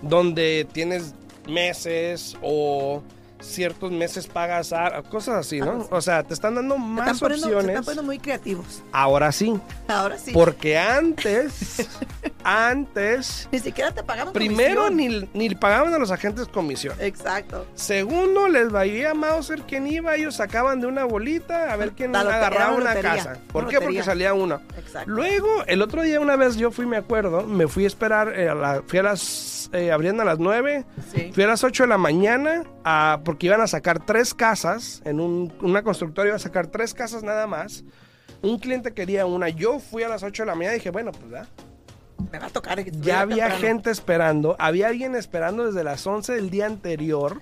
donde 0.01 0.67
tienes 0.72 1.13
meses 1.48 2.38
o 2.41 3.01
ciertos 3.41 3.91
meses 3.91 4.27
pagas 4.27 4.74
a, 4.74 5.01
cosas 5.03 5.36
así, 5.36 5.60
¿no? 5.60 5.88
O 5.91 6.01
sea, 6.01 6.24
te 6.24 6.34
están 6.34 6.55
dando 6.55 6.77
más 6.77 7.08
están, 7.08 7.19
poniendo, 7.19 7.48
se 7.48 7.55
opciones. 7.55 7.69
están 7.69 7.86
poniendo 7.86 8.03
muy 8.03 8.19
creativos. 8.19 8.84
Ahora 8.91 9.31
sí, 9.31 9.60
Ahora 9.88 10.17
sí. 10.17 10.31
porque 10.34 10.77
antes, 10.77 11.88
antes, 12.43 13.48
Ni 13.51 13.60
siquiera 13.60 13.91
te 13.91 14.03
pagamos 14.03 14.34
primero 14.34 14.84
comisión. 14.86 15.29
ni, 15.34 15.48
ni 15.50 15.55
pagaban 15.55 15.93
a 15.93 15.98
los 16.00 16.12
agentes 16.12 16.48
comisión. 16.48 16.96
Exacto. 17.00 17.65
Segundo, 17.75 18.48
les 18.48 18.69
valía 18.72 19.13
Mauser 19.13 19.62
quién 19.63 19.88
iba, 19.88 20.15
ellos 20.15 20.36
sacaban 20.36 20.79
de 20.81 20.88
una 20.88 21.03
bolita 21.05 21.72
a 21.72 21.75
ver 21.75 21.91
quién 21.91 22.12
La 22.12 22.22
agarraba 22.22 22.74
una 22.74 22.81
una 22.81 22.93
lotería, 22.96 23.15
casa. 23.15 23.38
¿Por 23.51 23.63
una 23.63 23.72
qué? 23.72 23.81
Porque 23.81 24.03
salía 24.03 24.34
uno. 24.34 24.62
Exacto. 24.77 25.10
Luego, 25.12 25.48
el 25.67 25.81
otro 25.81 26.01
día 26.01 26.19
una 26.19 26.36
vez 26.36 26.55
yo 26.58 26.72
fui, 26.72 26.86
me 26.86 26.98
acuerdo, 26.98 27.43
me 27.46 27.67
fui 27.67 27.84
a 27.84 27.88
esperar, 27.88 28.34
eh, 28.39 28.50
a 28.50 28.55
la- 28.55 28.84
fui 28.86 29.00
a 29.00 29.03
las, 29.03 29.69
eh, 29.74 29.91
abriendo 29.91 30.22
a 30.24 30.25
las 30.25 30.39
9, 30.39 30.86
Sí. 31.13 31.31
fui 31.34 31.43
a 31.43 31.48
las 31.48 31.63
8 31.63 31.84
de 31.84 31.89
la 31.89 31.98
mañana 31.98 32.63
a- 32.84 33.19
porque 33.24 33.48
iban 33.48 33.62
a 33.62 33.67
sacar 33.67 34.05
tres 34.05 34.34
casas, 34.34 35.01
en 35.05 35.19
un- 35.19 35.53
una 35.62 35.84
constructora 35.84 36.27
iba 36.27 36.36
a 36.36 36.39
sacar 36.39 36.67
tres 36.67 36.93
casas 36.93 37.24
nada 37.24 37.48
más. 37.48 37.84
Un 38.41 38.58
cliente 38.58 38.93
quería 38.93 39.25
una, 39.25 39.50
yo 39.50 39.79
fui 39.79 40.03
a 40.03 40.08
las 40.10 40.24
8 40.24 40.43
de 40.43 40.48
la 40.48 40.55
mañana 40.55 40.75
y 40.75 40.77
dije, 40.79 40.91
bueno, 40.91 41.12
pues 41.12 41.29
ya. 41.31 41.46
Me 42.32 42.40
va 42.40 42.48
a 42.48 42.50
tocar. 42.50 42.84
Ya 43.02 43.22
había 43.22 43.48
temprano. 43.48 43.62
gente 43.62 43.92
esperando, 43.92 44.56
había 44.60 44.88
alguien 44.88 45.16
esperando 45.16 45.66
desde 45.66 45.84
las 45.84 46.06
11 46.06 46.34
del 46.34 46.50
día 46.50 46.66
anterior. 46.66 47.42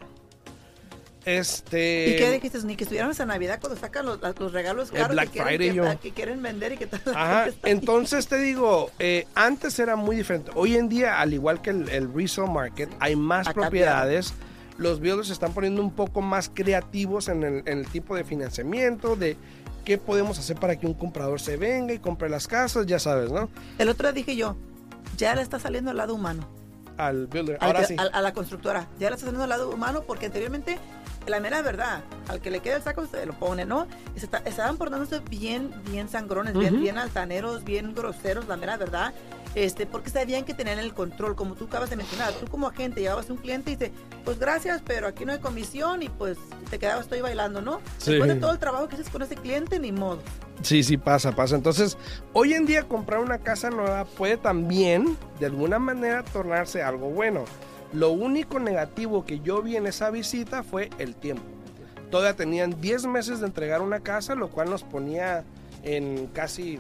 Este... 1.25 2.11
¿Y 2.11 2.15
qué 2.15 2.31
dijiste? 2.31 2.57
Ni 2.63 2.77
que 2.77 2.85
estuviéramos 2.85 3.19
en 3.19 3.27
Navidad 3.27 3.59
cuando 3.59 3.77
sacan 3.77 4.05
los, 4.05 4.19
los 4.39 4.53
regalos 4.53 4.91
El 4.91 4.95
caros 4.95 5.11
Black 5.11 5.25
que, 5.25 5.31
quieren, 5.33 5.47
Friday, 5.47 5.69
que, 5.69 5.75
yo. 5.75 5.99
que 5.99 6.11
quieren 6.11 6.41
vender 6.41 6.71
y 6.71 6.77
que 6.77 6.87
tal. 6.87 7.01
Ajá, 7.13 7.47
entonces 7.63 8.27
te 8.27 8.37
digo, 8.37 8.91
eh, 8.97 9.27
antes 9.35 9.77
era 9.79 9.97
muy 9.97 10.15
diferente. 10.15 10.51
Hoy 10.55 10.77
en 10.77 10.87
día, 10.87 11.19
al 11.19 11.33
igual 11.33 11.61
que 11.61 11.71
el, 11.71 11.89
el 11.89 12.13
resale 12.13 12.49
market, 12.49 12.89
hay 13.01 13.17
más 13.17 13.51
propiedades. 13.53 14.33
Los 14.77 15.01
builders 15.01 15.27
se 15.27 15.33
están 15.33 15.53
poniendo 15.53 15.81
un 15.81 15.91
poco 15.91 16.21
más 16.21 16.49
creativos 16.53 17.27
en 17.27 17.43
el, 17.43 17.63
en 17.65 17.79
el 17.79 17.87
tipo 17.87 18.15
de 18.15 18.23
financiamiento, 18.23 19.17
de 19.17 19.35
qué 19.83 19.97
podemos 19.97 20.37
hacer 20.37 20.57
para 20.57 20.77
que 20.77 20.85
un 20.85 20.93
comprador 20.93 21.41
se 21.41 21.57
venga 21.57 21.93
y 21.93 21.99
compre 21.99 22.29
las 22.29 22.47
casas, 22.47 22.85
ya 22.85 22.99
sabes, 22.99 23.31
¿no? 23.31 23.49
El 23.77 23.89
otro 23.89 24.07
día 24.07 24.13
dije 24.13 24.35
yo, 24.35 24.55
ya 25.15 25.35
le 25.35 25.41
está 25.41 25.59
saliendo 25.59 25.91
el 25.91 25.97
lado 25.97 26.13
humano. 26.15 26.47
Al 26.97 27.27
builder. 27.27 27.57
al 27.61 27.67
Ahora 27.67 27.79
que- 27.81 27.85
sí. 27.87 27.95
al- 27.99 28.09
a 28.13 28.21
la 28.21 28.33
constructora. 28.33 28.87
Ya 28.99 29.09
le 29.09 29.15
está 29.15 29.25
saliendo 29.27 29.43
el 29.43 29.49
lado 29.49 29.69
humano 29.69 30.01
porque 30.07 30.25
anteriormente, 30.25 30.79
la 31.27 31.39
mera 31.39 31.61
verdad, 31.61 32.01
al 32.27 32.41
que 32.41 32.49
le 32.49 32.59
quede 32.61 32.75
el 32.77 32.81
saco 32.81 33.05
se 33.05 33.23
lo 33.25 33.33
pone, 33.33 33.65
¿no? 33.65 33.87
Y 34.15 34.19
se 34.19 34.25
está- 34.25 34.39
estaban 34.45 34.77
portándose 34.77 35.19
bien, 35.29 35.71
bien 35.91 36.09
sangrones, 36.09 36.53
bien, 36.57 36.81
bien 36.81 36.97
altaneros, 36.97 37.63
bien 37.63 37.93
groseros, 37.93 38.47
la 38.47 38.57
mera 38.57 38.77
verdad. 38.77 39.13
Este, 39.57 39.87
porque 39.87 40.11
sabían 40.11 40.45
que 40.45 40.53
tenían 40.53 40.77
el 40.77 40.93
control, 40.93 41.35
como 41.35 41.55
tú 41.55 41.65
acabas 41.65 41.89
de 41.89 41.95
mencionar. 41.95 42.31
Tú 42.33 42.45
como 42.45 42.67
agente 42.67 43.01
llevabas 43.01 43.27
un 43.31 43.37
cliente 43.37 43.71
y 43.71 43.75
dice, 43.75 43.91
pues 44.23 44.37
gracias, 44.37 44.83
pero 44.85 45.07
aquí 45.07 45.25
no 45.25 45.31
hay 45.31 45.39
comisión 45.39 46.03
y 46.03 46.09
pues 46.09 46.37
te 46.69 46.77
quedabas 46.77 47.05
estoy 47.05 47.21
bailando, 47.21 47.59
¿no? 47.59 47.81
Sí. 47.97 48.11
Después 48.11 48.29
de 48.29 48.35
todo 48.35 48.51
el 48.51 48.59
trabajo 48.59 48.87
que 48.87 48.93
haces 48.93 49.09
con 49.09 49.23
ese 49.23 49.35
cliente, 49.35 49.79
ni 49.79 49.91
modo. 49.91 50.19
Sí, 50.61 50.83
sí, 50.83 50.97
pasa, 50.97 51.31
pasa. 51.31 51.55
Entonces, 51.55 51.97
hoy 52.33 52.53
en 52.53 52.67
día 52.67 52.87
comprar 52.87 53.19
una 53.19 53.39
casa 53.39 53.71
nueva 53.71 54.05
puede 54.05 54.37
también, 54.37 55.17
de 55.39 55.47
alguna 55.47 55.79
manera, 55.79 56.23
tornarse 56.23 56.83
algo 56.83 57.09
bueno. 57.09 57.43
Lo 57.93 58.11
único 58.11 58.59
negativo 58.59 59.25
que 59.25 59.39
yo 59.39 59.63
vi 59.63 59.75
en 59.75 59.87
esa 59.87 60.11
visita 60.11 60.61
fue 60.61 60.91
el 60.99 61.15
tiempo. 61.15 61.45
Todavía 62.11 62.35
tenían 62.35 62.79
10 62.79 63.07
meses 63.07 63.39
de 63.39 63.47
entregar 63.47 63.81
una 63.81 64.01
casa, 64.01 64.35
lo 64.35 64.49
cual 64.51 64.69
nos 64.69 64.83
ponía 64.83 65.43
en 65.81 66.27
casi, 66.27 66.77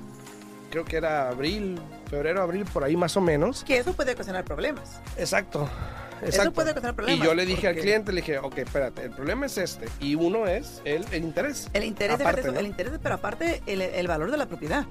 creo 0.69 0.85
que 0.85 0.97
era 0.97 1.29
abril, 1.29 1.79
febrero, 2.07 2.41
abril, 2.41 2.65
por 2.65 2.83
ahí 2.83 2.95
más 2.95 3.15
o 3.17 3.21
menos. 3.21 3.63
Que 3.63 3.77
eso 3.77 3.93
puede 3.93 4.13
ocasionar 4.13 4.43
problemas. 4.45 4.99
Exacto. 5.17 5.69
Eso 6.17 6.25
Exacto. 6.27 6.53
puede 6.53 6.71
ocasionar 6.71 6.95
problemas. 6.95 7.23
y 7.23 7.27
yo 7.27 7.35
le 7.35 7.45
dije 7.45 7.67
al 7.67 7.75
cliente, 7.75 8.11
le 8.11 8.21
dije, 8.21 8.39
ok, 8.39 8.57
espérate, 8.57 9.03
el 9.03 9.11
problema 9.11 9.45
es 9.45 9.57
este. 9.57 9.87
Y 9.99 10.15
uno 10.15 10.47
es 10.47 10.81
el, 10.83 11.05
el 11.11 11.23
interés. 11.23 11.69
El 11.73 11.83
interés, 11.83 12.19
Aparte, 12.19 12.41
eso, 12.41 12.57
el 12.57 12.65
interés, 12.65 12.93
pero 13.01 13.15
aparte 13.15 13.61
el, 13.67 13.81
el 13.81 14.07
valor 14.07 14.31
de 14.31 14.37
la 14.37 14.47
propiedad. 14.47 14.85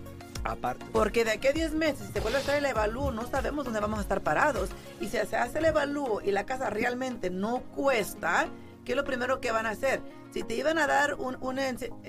Aparte. 0.45 0.85
Porque 0.93 1.25
de 1.25 1.33
aquí 1.33 1.49
a 1.49 1.53
10 1.53 1.75
meses, 1.75 2.07
si 2.07 2.13
se 2.13 2.21
vuelve 2.21 2.39
a 2.39 2.41
hacer 2.41 2.57
el 2.57 2.67
evalúo, 2.67 3.11
no 3.11 3.27
sabemos 3.27 3.65
dónde 3.65 3.81
vamos 3.81 3.99
a 3.99 4.03
estar 4.03 4.21
parados. 4.21 4.71
Y 5.01 5.07
si 5.09 5.19
se 5.19 5.37
hace 5.37 5.59
el 5.59 5.65
evalúo 5.65 6.21
y 6.23 6.31
la 6.31 6.47
casa 6.47 6.71
realmente 6.71 7.31
no 7.31 7.63
cuesta, 7.75 8.47
¿qué 8.87 8.93
es 8.93 8.97
lo 8.97 9.05
primero 9.05 9.41
que 9.43 9.51
van 9.51 9.67
a 9.67 9.71
hacer? 9.71 10.01
Si 10.33 10.43
te 10.43 10.55
iban 10.55 10.79
a 10.79 10.87
dar 10.87 11.15
un, 11.15 11.37
un 11.41 11.57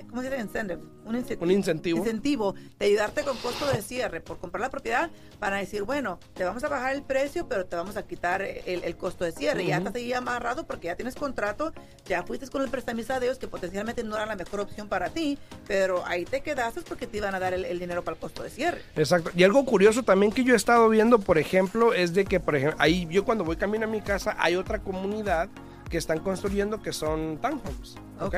¿cómo 0.08 0.22
se 0.22 0.30
dice? 0.30 0.40
Incentive. 0.40 0.82
Un, 1.04 1.16
ince- 1.16 1.38
Un 1.40 1.50
incentivo. 1.50 1.98
incentivo 1.98 2.54
de 2.78 2.86
ayudarte 2.86 3.22
con 3.22 3.36
costo 3.38 3.66
de 3.72 3.80
cierre 3.80 4.20
por 4.20 4.38
comprar 4.38 4.60
la 4.60 4.68
propiedad, 4.70 5.10
para 5.38 5.56
decir, 5.56 5.82
bueno, 5.84 6.18
te 6.34 6.44
vamos 6.44 6.62
a 6.64 6.68
bajar 6.68 6.94
el 6.94 7.02
precio, 7.02 7.48
pero 7.48 7.64
te 7.64 7.74
vamos 7.76 7.96
a 7.96 8.06
quitar 8.06 8.42
el, 8.42 8.84
el 8.84 8.96
costo 8.96 9.24
de 9.24 9.32
cierre. 9.32 9.62
Y 9.62 9.68
ya 9.68 9.78
Ujú. 9.78 9.86
estás 9.88 9.94
ahí 10.02 10.12
amarrado 10.12 10.66
porque 10.66 10.88
ya 10.88 10.96
tienes 10.96 11.14
contrato, 11.14 11.72
ya 12.04 12.22
fuiste 12.22 12.46
con 12.48 12.62
el 12.62 12.68
prestamista 12.68 13.18
de 13.18 13.26
ellos, 13.26 13.38
que 13.38 13.48
potencialmente 13.48 14.04
no 14.04 14.16
era 14.16 14.26
la 14.26 14.36
mejor 14.36 14.60
opción 14.60 14.88
para 14.88 15.08
ti, 15.08 15.38
pero 15.66 16.04
ahí 16.06 16.24
te 16.26 16.42
quedaste 16.42 16.82
porque 16.82 17.06
te 17.06 17.16
iban 17.16 17.34
a 17.34 17.40
dar 17.40 17.54
el, 17.54 17.64
el 17.64 17.78
dinero 17.78 18.04
para 18.04 18.14
el 18.16 18.20
costo 18.20 18.42
de 18.42 18.50
cierre. 18.50 18.82
Exacto. 18.94 19.30
Y 19.34 19.42
algo 19.44 19.64
curioso 19.64 20.02
también 20.02 20.30
que 20.32 20.44
yo 20.44 20.52
he 20.52 20.56
estado 20.56 20.88
viendo, 20.90 21.18
por 21.18 21.38
ejemplo, 21.38 21.94
es 21.94 22.12
de 22.12 22.26
que, 22.26 22.40
por 22.40 22.54
ejemplo, 22.56 22.76
ahí 22.80 23.08
yo 23.10 23.24
cuando 23.24 23.42
voy 23.44 23.56
camino 23.56 23.84
a 23.86 23.88
mi 23.88 24.02
casa, 24.02 24.36
hay 24.38 24.54
otra 24.56 24.80
comunidad 24.80 25.48
que 25.88 25.98
están 25.98 26.20
construyendo 26.20 26.82
que 26.82 26.92
son 26.92 27.38
townhomes. 27.40 27.96
¿ok? 28.20 28.26
Ok. 28.26 28.36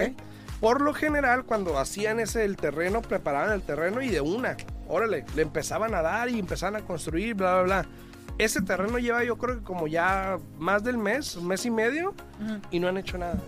Por 0.61 0.83
lo 0.83 0.93
general, 0.93 1.45
cuando 1.45 1.79
hacían 1.79 2.21
ese 2.21 2.45
el 2.45 2.57
terreno, 2.57 3.01
preparaban 3.01 3.53
el 3.53 3.63
terreno 3.63 4.03
y 4.03 4.11
de 4.11 4.21
una, 4.21 4.59
órale, 4.89 5.25
le 5.35 5.43
empezaban 5.43 5.95
a 5.95 6.03
dar 6.03 6.29
y 6.29 6.39
empezaban 6.39 6.77
a 6.77 6.85
construir, 6.85 7.35
bla, 7.35 7.63
bla, 7.63 7.63
bla. 7.63 7.87
Ese 8.37 8.61
terreno 8.61 8.99
lleva 8.99 9.25
yo 9.25 9.37
creo 9.39 9.59
que 9.59 9.65
como 9.65 9.87
ya 9.87 10.39
más 10.59 10.85
del 10.85 10.99
mes, 10.99 11.37
un 11.37 11.47
mes 11.49 11.65
y 11.65 11.71
medio, 11.71 12.15
y 12.71 12.79
no 12.79 12.89
han 12.89 12.99
hecho 12.99 13.17
nada. 13.17 13.39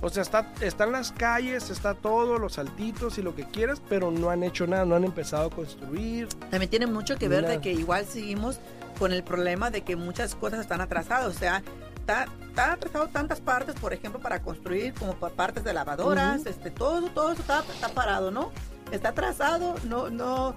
O 0.00 0.10
sea, 0.10 0.22
está, 0.22 0.52
están 0.60 0.92
las 0.92 1.12
calles, 1.12 1.70
está 1.70 1.94
todo, 1.94 2.38
los 2.38 2.58
altitos 2.58 3.18
y 3.18 3.22
lo 3.22 3.34
que 3.34 3.44
quieras, 3.44 3.82
pero 3.88 4.10
no 4.10 4.30
han 4.30 4.44
hecho 4.44 4.66
nada, 4.66 4.84
no 4.84 4.94
han 4.94 5.04
empezado 5.04 5.48
a 5.48 5.50
construir. 5.50 6.28
También 6.50 6.70
tiene 6.70 6.86
mucho 6.86 7.16
que 7.16 7.28
ver 7.28 7.46
de 7.46 7.60
que 7.60 7.72
igual 7.72 8.06
seguimos 8.06 8.60
con 8.98 9.12
el 9.12 9.22
problema 9.22 9.70
de 9.70 9.82
que 9.82 9.96
muchas 9.96 10.34
cosas 10.34 10.60
están 10.60 10.80
atrasadas. 10.80 11.26
O 11.26 11.38
sea, 11.38 11.62
está, 12.08 12.26
está 12.46 12.72
atrasado 12.72 13.08
tantas 13.08 13.40
partes, 13.40 13.74
por 13.74 13.92
ejemplo, 13.92 14.20
para 14.20 14.40
construir, 14.40 14.94
como 14.94 15.14
pa- 15.14 15.28
partes 15.30 15.62
de 15.64 15.72
lavadoras, 15.74 16.46
este, 16.46 16.70
todo, 16.70 17.08
todo 17.10 17.32
eso 17.32 17.42
está, 17.42 17.62
está 17.72 17.88
parado, 17.90 18.30
¿no? 18.30 18.50
Está 18.90 19.10
atrasado, 19.10 19.74
no, 19.84 20.08
no, 20.08 20.54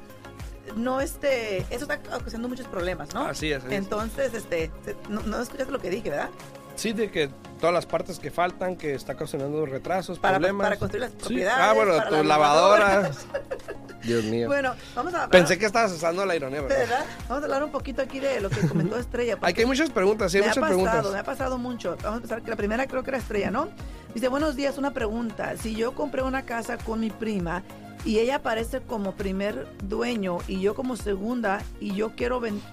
no, 0.77 1.01
este, 1.01 1.57
eso 1.69 1.83
está 1.83 1.99
causando 1.99 2.47
muchos 2.47 2.67
problemas, 2.67 3.13
¿no? 3.13 3.25
Así 3.27 3.51
es. 3.51 3.63
así. 3.65 3.75
Entonces, 3.75 4.33
este, 4.33 4.71
no, 5.09 5.21
no 5.23 5.41
escuchaste 5.41 5.71
lo 5.71 5.79
que 5.79 5.89
dije, 5.89 6.09
¿verdad? 6.09 6.29
Sí, 6.75 6.93
de 6.93 7.11
que 7.11 7.29
todas 7.59 7.73
las 7.75 7.85
partes 7.85 8.17
que 8.17 8.31
faltan, 8.31 8.77
que 8.77 8.93
está 8.95 9.15
causando 9.15 9.65
retrasos, 9.65 10.17
Para, 10.19 10.37
problemas. 10.37 10.65
para 10.65 10.79
construir 10.79 11.01
las 11.01 11.11
Sí. 11.11 11.17
propiedades. 11.19 11.63
Ah, 11.67 11.73
bueno, 11.73 11.97
para 11.97 12.09
tu 12.09 12.15
las 12.15 12.25
lavadora. 12.25 12.85
lavadoras. 12.85 13.25
Dios 14.03 14.23
mío. 14.25 14.47
bueno, 14.47 14.73
vamos 14.95 15.13
a 15.13 15.29
Pensé 15.29 15.57
que 15.57 15.65
estabas 15.65 15.91
usando 15.91 16.25
la 16.25 16.35
ironía, 16.35 16.61
¿verdad? 16.61 16.77
¿verdad? 16.79 17.05
Vamos 17.29 17.41
a 17.43 17.45
hablar 17.45 17.63
un 17.63 17.71
poquito 17.71 18.01
aquí 18.01 18.19
de 18.19 18.41
lo 18.41 18.49
que 18.49 18.67
comentó 18.67 18.97
Estrella. 18.97 19.37
Que 19.37 19.61
hay 19.61 19.65
muchas 19.67 19.89
preguntas, 19.89 20.31
sí, 20.31 20.37
hay 20.37 20.41
me 20.43 20.47
ha 20.47 20.49
muchas 20.49 20.61
pasado, 20.61 20.79
preguntas. 20.83 21.11
me 21.13 21.19
ha 21.19 21.23
pasado 21.23 21.57
mucho. 21.57 21.91
Vamos 21.97 22.13
a 22.13 22.15
empezar, 22.17 22.41
que 22.41 22.49
la 22.49 22.55
primera 22.55 22.87
creo 22.87 23.03
que 23.03 23.09
era 23.11 23.17
Estrella, 23.17 23.51
¿no? 23.51 23.69
Dice, 24.13 24.27
buenos 24.27 24.55
días, 24.55 24.77
una 24.77 24.91
pregunta. 24.91 25.55
Si 25.57 25.75
yo 25.75 25.93
compré 25.93 26.21
una 26.23 26.43
casa 26.43 26.77
con 26.77 26.99
mi 26.99 27.09
prima 27.09 27.63
y 28.03 28.19
ella 28.19 28.37
aparece 28.37 28.81
como 28.81 29.13
primer 29.13 29.67
dueño 29.83 30.39
y 30.47 30.59
yo 30.61 30.73
como 30.75 30.95
segunda 30.95 31.61
y 31.79 31.93
yo 31.95 32.15
quiero 32.15 32.39
vender, 32.39 32.63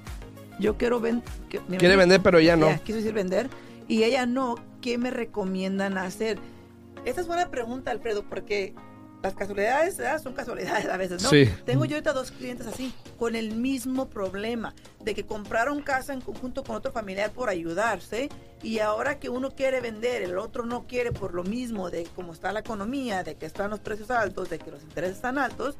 yo 0.58 0.76
quiero 0.76 0.98
ven 0.98 1.22
que- 1.48 1.60
¿me 1.68 1.76
Quiere 1.76 1.94
ven- 1.94 2.08
vender, 2.08 2.22
pero 2.22 2.40
ya 2.40 2.56
no. 2.56 2.68
Quiso 2.82 2.96
decir 2.98 3.12
vender 3.12 3.48
y 3.86 4.02
ella 4.04 4.26
no, 4.26 4.56
¿qué 4.80 4.98
me 4.98 5.10
recomiendan 5.10 5.96
hacer? 5.98 6.38
Esa 7.04 7.20
es 7.20 7.26
buena 7.28 7.48
pregunta, 7.48 7.90
Alfredo, 7.92 8.24
porque 8.28 8.74
las 9.22 9.34
casualidades 9.34 9.98
son 10.22 10.32
casualidades 10.32 10.86
a 10.86 10.96
veces, 10.96 11.22
¿no? 11.22 11.30
Sí. 11.30 11.48
Tengo 11.66 11.84
yo 11.84 11.96
ahorita 11.96 12.12
dos 12.12 12.30
clientes 12.30 12.66
así, 12.66 12.92
con 13.18 13.34
el 13.34 13.54
mismo 13.56 14.08
problema, 14.08 14.74
de 15.00 15.14
que 15.14 15.24
compraron 15.26 15.82
casa 15.82 16.12
en 16.12 16.20
conjunto 16.20 16.62
con 16.62 16.76
otro 16.76 16.92
familiar 16.92 17.30
por 17.32 17.48
ayudarse, 17.48 18.28
y 18.62 18.78
ahora 18.78 19.18
que 19.18 19.28
uno 19.28 19.50
quiere 19.50 19.80
vender, 19.80 20.22
el 20.22 20.38
otro 20.38 20.66
no 20.66 20.86
quiere 20.86 21.10
por 21.12 21.34
lo 21.34 21.42
mismo 21.44 21.90
de 21.90 22.06
cómo 22.14 22.32
está 22.32 22.52
la 22.52 22.60
economía, 22.60 23.22
de 23.24 23.34
que 23.34 23.46
están 23.46 23.70
los 23.70 23.80
precios 23.80 24.10
altos, 24.10 24.50
de 24.50 24.58
que 24.58 24.70
los 24.70 24.82
intereses 24.82 25.16
están 25.16 25.38
altos, 25.38 25.76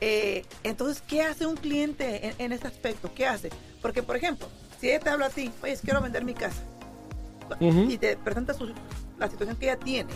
Eh, 0.00 0.44
entonces, 0.64 1.02
¿qué 1.06 1.22
hace 1.22 1.46
un 1.46 1.56
cliente 1.56 2.26
en, 2.26 2.34
en 2.38 2.52
ese 2.52 2.66
aspecto? 2.66 3.14
¿Qué 3.14 3.26
hace? 3.26 3.48
Porque, 3.80 4.02
por 4.02 4.16
ejemplo, 4.16 4.48
si 4.80 4.88
ella 4.90 4.98
te 4.98 5.08
habla 5.08 5.26
a 5.26 5.30
ti, 5.30 5.50
oye, 5.62 5.78
quiero 5.82 6.02
vender 6.02 6.24
mi 6.24 6.34
casa, 6.34 6.62
y 7.60 7.96
te 7.96 8.16
presenta 8.16 8.52
su- 8.54 8.74
la 9.18 9.30
situación 9.30 9.56
que 9.56 9.66
ella 9.66 9.78
tiene, 9.78 10.10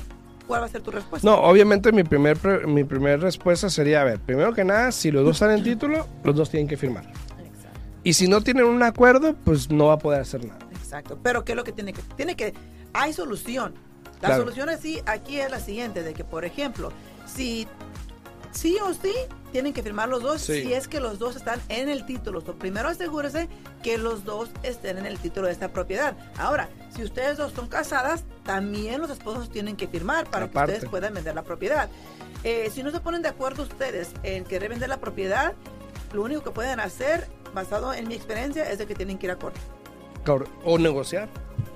¿cuál 0.49 0.63
va 0.63 0.67
a 0.67 0.69
ser 0.69 0.81
tu 0.83 0.91
respuesta? 0.91 1.29
No, 1.29 1.37
obviamente 1.37 1.93
mi 1.93 2.03
primer, 2.03 2.37
pre- 2.37 2.67
mi 2.67 2.83
primer 2.83 3.21
respuesta 3.21 3.71
sería, 3.71 4.01
a 4.01 4.05
ver, 4.05 4.19
primero 4.19 4.53
que 4.53 4.65
nada, 4.65 4.91
si 4.91 5.13
los 5.13 5.25
dos 5.25 5.37
están 5.37 5.53
en 5.57 5.63
título, 5.63 6.09
los 6.25 6.35
dos 6.35 6.51
tienen 6.51 6.67
que 6.67 6.77
firmar. 6.77 7.05
Exacto. 7.07 7.81
Y 8.03 8.15
si 8.15 8.27
no 8.27 8.41
tienen 8.41 8.65
un 8.65 8.83
acuerdo, 8.83 9.37
pues 9.45 9.71
no 9.71 9.87
va 9.87 9.93
a 9.95 9.99
poder 9.99 10.23
hacer 10.23 10.45
nada. 10.45 10.59
Exacto. 10.73 11.17
Pero 11.23 11.45
¿qué 11.45 11.53
es 11.53 11.57
lo 11.57 11.63
que 11.63 11.73
tiene 11.73 11.93
que? 11.93 12.03
Tiene 12.17 12.35
que. 12.35 12.55
Hay 12.95 13.13
solución. 13.13 13.75
La 14.21 14.29
Claro. 14.31 14.43
solución 14.43 14.69
así 14.69 15.01
aquí 15.07 15.39
es 15.39 15.51
la 15.51 15.61
siguiente: 15.61 16.03
de 16.03 16.15
que, 16.15 16.25
por 16.25 16.45
ejemplo, 16.45 16.91
si 17.27 17.69
sí 18.51 18.77
o 18.83 18.93
sí 18.95 19.13
tienen 19.53 19.73
que 19.73 19.83
firmar 19.83 20.09
los 20.09 20.23
dos, 20.23 20.43
Sí. 20.43 20.63
si 20.63 20.73
es 20.75 20.89
que 20.89 21.01
los 21.01 21.19
dos 21.19 21.37
están 21.37 21.61
en 21.69 21.89
el 21.89 22.05
título. 22.07 22.41
So, 22.41 22.55
primero 22.57 22.89
asegúrese 22.89 23.49
que 23.83 23.99
los 23.99 24.25
dos 24.25 24.51
estén 24.63 24.99
en 24.99 25.07
el 25.07 25.19
título 25.19 25.47
de 25.47 25.53
esta 25.53 25.69
propiedad. 25.69 26.17
Ahora, 26.39 26.69
si 26.95 27.03
ustedes 27.03 27.37
dos 27.39 27.53
son 27.53 27.67
casadas, 27.69 28.25
también 28.45 29.01
los 29.01 29.11
esposos 29.11 29.51
tienen 29.51 29.77
que 29.77 29.89
firmar 29.89 30.29
para 30.31 30.47
Aparte. 30.47 30.73
que 30.73 30.77
ustedes 30.79 30.91
puedan 30.91 31.15
vender 31.15 31.35
la 31.35 31.43
propiedad. 31.43 31.89
Eh, 32.45 32.71
si 32.73 32.83
no 32.83 32.91
se 32.91 33.01
ponen 33.01 33.23
de 33.23 33.29
acuerdo 33.29 33.63
ustedes 33.65 34.11
en 34.23 34.45
querer 34.45 34.69
vender 34.71 34.89
la 34.89 34.99
propiedad, 34.99 35.55
lo 36.13 36.23
único 36.23 36.43
que 36.43 36.51
pueden 36.51 36.81
hacer, 36.81 37.27
basado 37.55 37.93
en 37.95 38.07
mi 38.09 38.15
experiencia, 38.15 38.71
es 38.71 38.79
de 38.79 38.87
que 38.87 38.95
tienen 38.95 39.19
que 39.19 39.27
ir 39.27 39.33
a 39.33 39.37
corte. 39.37 39.61
Cor- 40.25 40.49
O 40.65 40.79
negociar. 40.79 41.29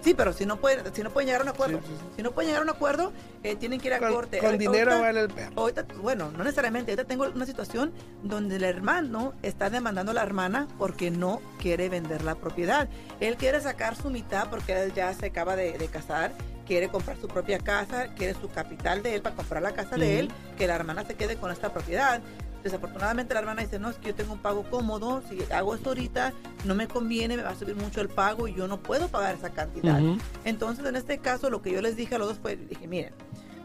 Sí, 0.02 0.14
pero 0.14 0.32
si 0.32 0.46
no 0.46 0.56
pueden, 0.56 0.92
si 0.94 1.02
no 1.02 1.10
pueden 1.10 1.26
llegar 1.28 1.42
a 1.42 1.44
un 1.44 1.50
acuerdo, 1.50 1.78
Sí, 1.78 1.84
sí, 1.86 1.92
sí. 1.98 2.06
si 2.16 2.22
no 2.22 2.32
pueden 2.32 2.48
llegar 2.50 2.62
a 2.62 2.64
un 2.64 2.70
acuerdo, 2.70 3.12
eh, 3.42 3.54
tienen 3.56 3.80
que 3.80 3.88
ir 3.88 3.94
a 3.94 3.98
Con, 4.00 4.12
corte. 4.12 4.38
con 4.38 4.58
dinero 4.58 5.00
vale 5.00 5.20
el 5.20 5.28
perro. 5.28 5.52
ahorita, 5.56 5.86
bueno, 6.02 6.30
no 6.36 6.42
necesariamente. 6.44 6.90
Ahorita 6.92 7.06
tengo 7.06 7.24
una 7.28 7.46
situación 7.46 7.92
donde 8.22 8.56
el 8.56 8.64
hermano 8.64 9.32
está 9.42 9.70
demandando 9.70 10.10
a 10.10 10.14
la 10.14 10.22
hermana 10.22 10.66
porque 10.78 11.10
no 11.10 11.40
quiere 11.60 11.88
vender 11.88 12.22
la 12.24 12.34
propiedad. 12.34 12.88
Él 13.20 13.36
quiere 13.36 13.60
sacar 13.60 13.94
su 13.94 14.10
mitad 14.10 14.48
porque 14.50 14.72
él 14.82 14.92
ya 14.92 15.14
se 15.14 15.26
acaba 15.26 15.54
de, 15.54 15.78
de 15.78 15.86
casar, 15.86 16.32
quiere 16.66 16.88
comprar 16.88 17.16
su 17.18 17.28
propia 17.28 17.58
casa, 17.58 18.08
quiere 18.14 18.34
su 18.34 18.48
capital 18.48 19.02
de 19.02 19.14
él 19.14 19.22
para 19.22 19.36
comprar 19.36 19.62
la 19.62 19.72
casa 19.72 19.96
de 19.96 20.18
él, 20.18 20.32
que 20.58 20.66
la 20.66 20.74
hermana 20.74 21.04
se 21.06 21.14
quede 21.14 21.36
con 21.36 21.50
esta 21.52 21.72
propiedad. 21.72 22.20
Desafortunadamente 22.62 23.34
la 23.34 23.40
hermana 23.40 23.62
dice, 23.62 23.78
no, 23.78 23.90
es 23.90 23.96
que 23.96 24.08
yo 24.08 24.14
tengo 24.14 24.32
un 24.34 24.38
pago 24.38 24.64
cómodo, 24.70 25.22
si 25.28 25.38
hago 25.52 25.74
esto 25.74 25.90
ahorita 25.90 26.32
no 26.64 26.74
me 26.74 26.86
conviene, 26.86 27.36
me 27.36 27.42
va 27.42 27.50
a 27.50 27.56
subir 27.56 27.74
mucho 27.74 28.00
el 28.00 28.08
pago 28.08 28.46
y 28.48 28.54
yo 28.54 28.68
no 28.68 28.80
puedo 28.80 29.08
pagar 29.08 29.34
esa 29.34 29.50
cantidad. 29.50 30.00
Entonces, 30.44 30.84
en 30.86 30.96
este 30.96 31.18
caso, 31.18 31.50
lo 31.50 31.62
que 31.62 31.72
yo 31.72 31.82
les 31.82 31.96
dije 31.96 32.14
a 32.14 32.18
los 32.18 32.28
dos 32.28 32.38
fue, 32.38 32.56
dije, 32.56 32.86
miren, 32.86 33.14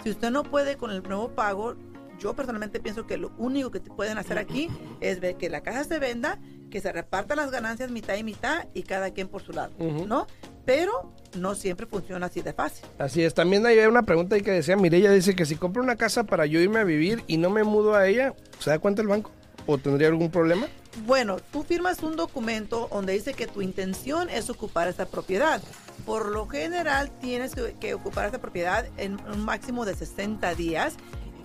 si 0.04 0.10
usted 0.10 0.32
no 0.32 0.44
puede 0.44 0.78
con 0.78 0.92
el 0.92 1.04
nuevo 1.04 1.30
pago, 1.30 1.76
yo 2.20 2.34
personalmente 2.34 2.80
pienso 2.80 3.06
que 3.06 3.18
lo 3.18 3.32
único 3.38 3.70
que 3.70 3.80
te 3.80 3.92
pueden 3.92 4.18
hacer 4.18 4.38
aquí 4.38 4.70
es 5.02 5.20
ver 5.20 5.38
que 5.38 5.50
la 5.50 5.62
casa 5.62 5.84
se 5.84 6.00
venda, 6.00 6.40
que 6.72 6.82
se 6.82 6.92
repartan 6.92 7.38
las 7.38 7.52
ganancias 7.52 7.92
mitad 7.92 8.16
y 8.16 8.24
mitad 8.24 8.66
y 8.74 8.84
cada 8.84 9.12
quien 9.12 9.28
por 9.28 9.44
su 9.44 9.54
lado. 9.54 9.74
¿no? 10.08 10.26
Pero 10.68 11.14
no 11.40 11.56
siempre 11.56 11.86
funciona 11.86 12.26
así 12.26 12.42
de 12.42 12.52
fácil. 12.52 12.86
Así 13.00 13.24
es. 13.24 13.34
También 13.34 13.66
hay 13.66 13.80
una 13.80 14.04
pregunta 14.04 14.36
ahí 14.36 14.42
que 14.42 14.52
decía, 14.52 14.76
Mireya 14.76 15.12
dice 15.12 15.34
que 15.34 15.46
si 15.46 15.56
compro 15.56 15.82
una 15.82 15.96
casa 15.96 16.26
para 16.26 16.46
yo 16.46 16.60
irme 16.60 16.82
a 16.82 16.84
vivir 16.84 17.24
y 17.26 17.38
no 17.38 17.50
me 17.50 17.64
mudo 17.64 17.96
a 17.96 18.06
ella, 18.06 18.34
¿se 18.60 18.70
da 18.70 18.78
cuenta 18.78 19.02
el 19.02 19.08
banco? 19.08 19.32
¿O 19.66 19.78
tendría 19.78 20.10
algún 20.10 20.30
problema? 20.30 20.68
Bueno, 21.06 21.38
tú 21.54 21.64
firmas 21.64 22.04
un 22.04 22.18
documento 22.18 22.90
donde 22.92 23.14
dice 23.14 23.34
que 23.34 23.48
tu 23.48 23.62
intención 23.62 24.30
es 24.30 24.50
ocupar 24.50 24.90
esa 24.90 25.06
propiedad. 25.06 25.62
Por 26.06 26.34
lo 26.34 26.48
general 26.48 27.12
tienes 27.22 27.56
que, 27.56 27.76
que 27.80 27.94
ocupar 27.94 28.28
esa 28.28 28.42
propiedad 28.42 28.88
en 28.98 29.18
un 29.34 29.46
máximo 29.46 29.86
de 29.86 29.96
60 29.96 30.54
días 30.56 30.96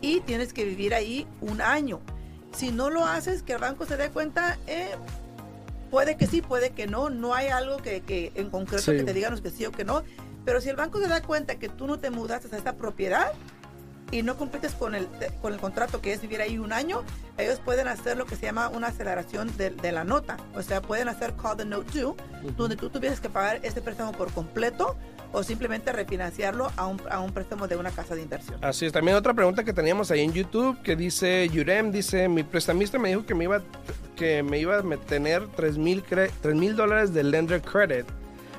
y 0.01 0.19
tienes 0.23 0.53
que 0.53 0.65
vivir 0.65 0.95
ahí 0.95 1.29
un 1.41 1.61
año. 1.61 2.01
Si 2.57 2.73
no 2.73 2.91
lo 2.91 3.07
haces, 3.07 3.45
que 3.45 3.53
el 3.53 3.61
banco 3.61 3.87
se 3.87 3.97
dé 3.97 4.11
cuenta, 4.11 4.59
eh, 4.67 4.91
puede 5.93 6.17
que 6.17 6.27
sí, 6.27 6.41
puede 6.41 6.71
que 6.71 6.87
no. 6.89 7.11
No 7.11 7.35
hay 7.35 7.49
algo 7.49 7.77
que, 7.77 8.01
que 8.01 8.33
en 8.35 8.49
concreto 8.51 8.83
Sí. 8.91 8.97
que 8.97 9.05
te 9.05 9.13
digan 9.13 9.39
que 9.41 9.51
sí 9.51 9.67
o 9.67 9.71
que 9.71 9.85
no. 9.85 10.03
Pero 10.45 10.61
si 10.61 10.71
el 10.71 10.77
banco 10.77 10.99
se 10.99 11.07
da 11.07 11.23
cuenta 11.23 11.57
que 11.57 11.69
tú 11.69 11.87
no 11.87 11.99
te 12.01 12.11
mudaste 12.11 12.53
a 12.53 12.59
esta 12.59 12.73
propiedad, 12.73 13.31
y 14.11 14.23
no 14.23 14.37
compites 14.37 14.73
con 14.73 14.95
el, 14.95 15.09
con 15.41 15.55
el 15.55 15.59
contrato 15.59 16.03
que 16.03 16.13
es 16.13 16.21
vivir 16.21 16.43
ahí 16.43 16.59
un 16.59 16.73
año, 16.73 17.03
ellos 17.39 17.61
pueden 17.61 17.89
hacer 17.89 18.19
lo 18.19 18.27
que 18.27 18.37
se 18.37 18.43
llama 18.43 18.69
una 18.69 18.89
aceleración 18.89 19.57
de, 19.57 19.71
de 19.71 19.91
la 19.91 20.05
nota. 20.05 20.37
O 20.55 20.61
sea, 20.63 20.83
pueden 20.83 21.09
hacer 21.09 21.35
call 21.35 21.57
the 21.57 21.65
note 21.65 21.99
due, 21.99 22.15
donde 22.59 22.77
tú 22.77 22.91
tuvieras 22.91 23.21
que 23.21 23.31
pagar 23.31 23.61
este 23.63 23.81
préstamo 23.81 24.13
por 24.13 24.31
completo 24.33 24.97
o 25.33 25.43
simplemente 25.43 25.93
refinanciarlo 25.93 26.71
a 26.77 26.87
un, 26.87 27.01
a 27.11 27.21
un 27.21 27.33
préstamo 27.33 27.67
de 27.69 27.77
una 27.77 27.91
casa 27.91 28.15
de 28.15 28.23
inversión. 28.23 28.59
Así 28.63 28.87
es. 28.87 28.93
También 28.93 29.17
otra 29.17 29.35
pregunta 29.35 29.65
que 29.65 29.73
teníamos 29.73 30.11
ahí 30.11 30.21
en 30.21 30.33
YouTube 30.33 30.81
que 30.83 30.97
dice 30.97 31.49
Yurem, 31.49 31.91
dice, 31.91 32.29
mi 32.29 32.43
prestamista 32.43 32.99
me 32.99 33.09
dijo 33.09 33.27
que 33.27 33.35
me 33.35 33.45
iba, 33.45 33.63
que 34.17 34.43
me 34.43 34.59
iba 34.59 34.79
a 34.79 34.83
tener 35.07 35.49
3 35.49 35.79
mil 35.79 36.77
dólares 36.77 37.15
de 37.15 37.25
lender 37.25 37.63
credit, 37.63 38.07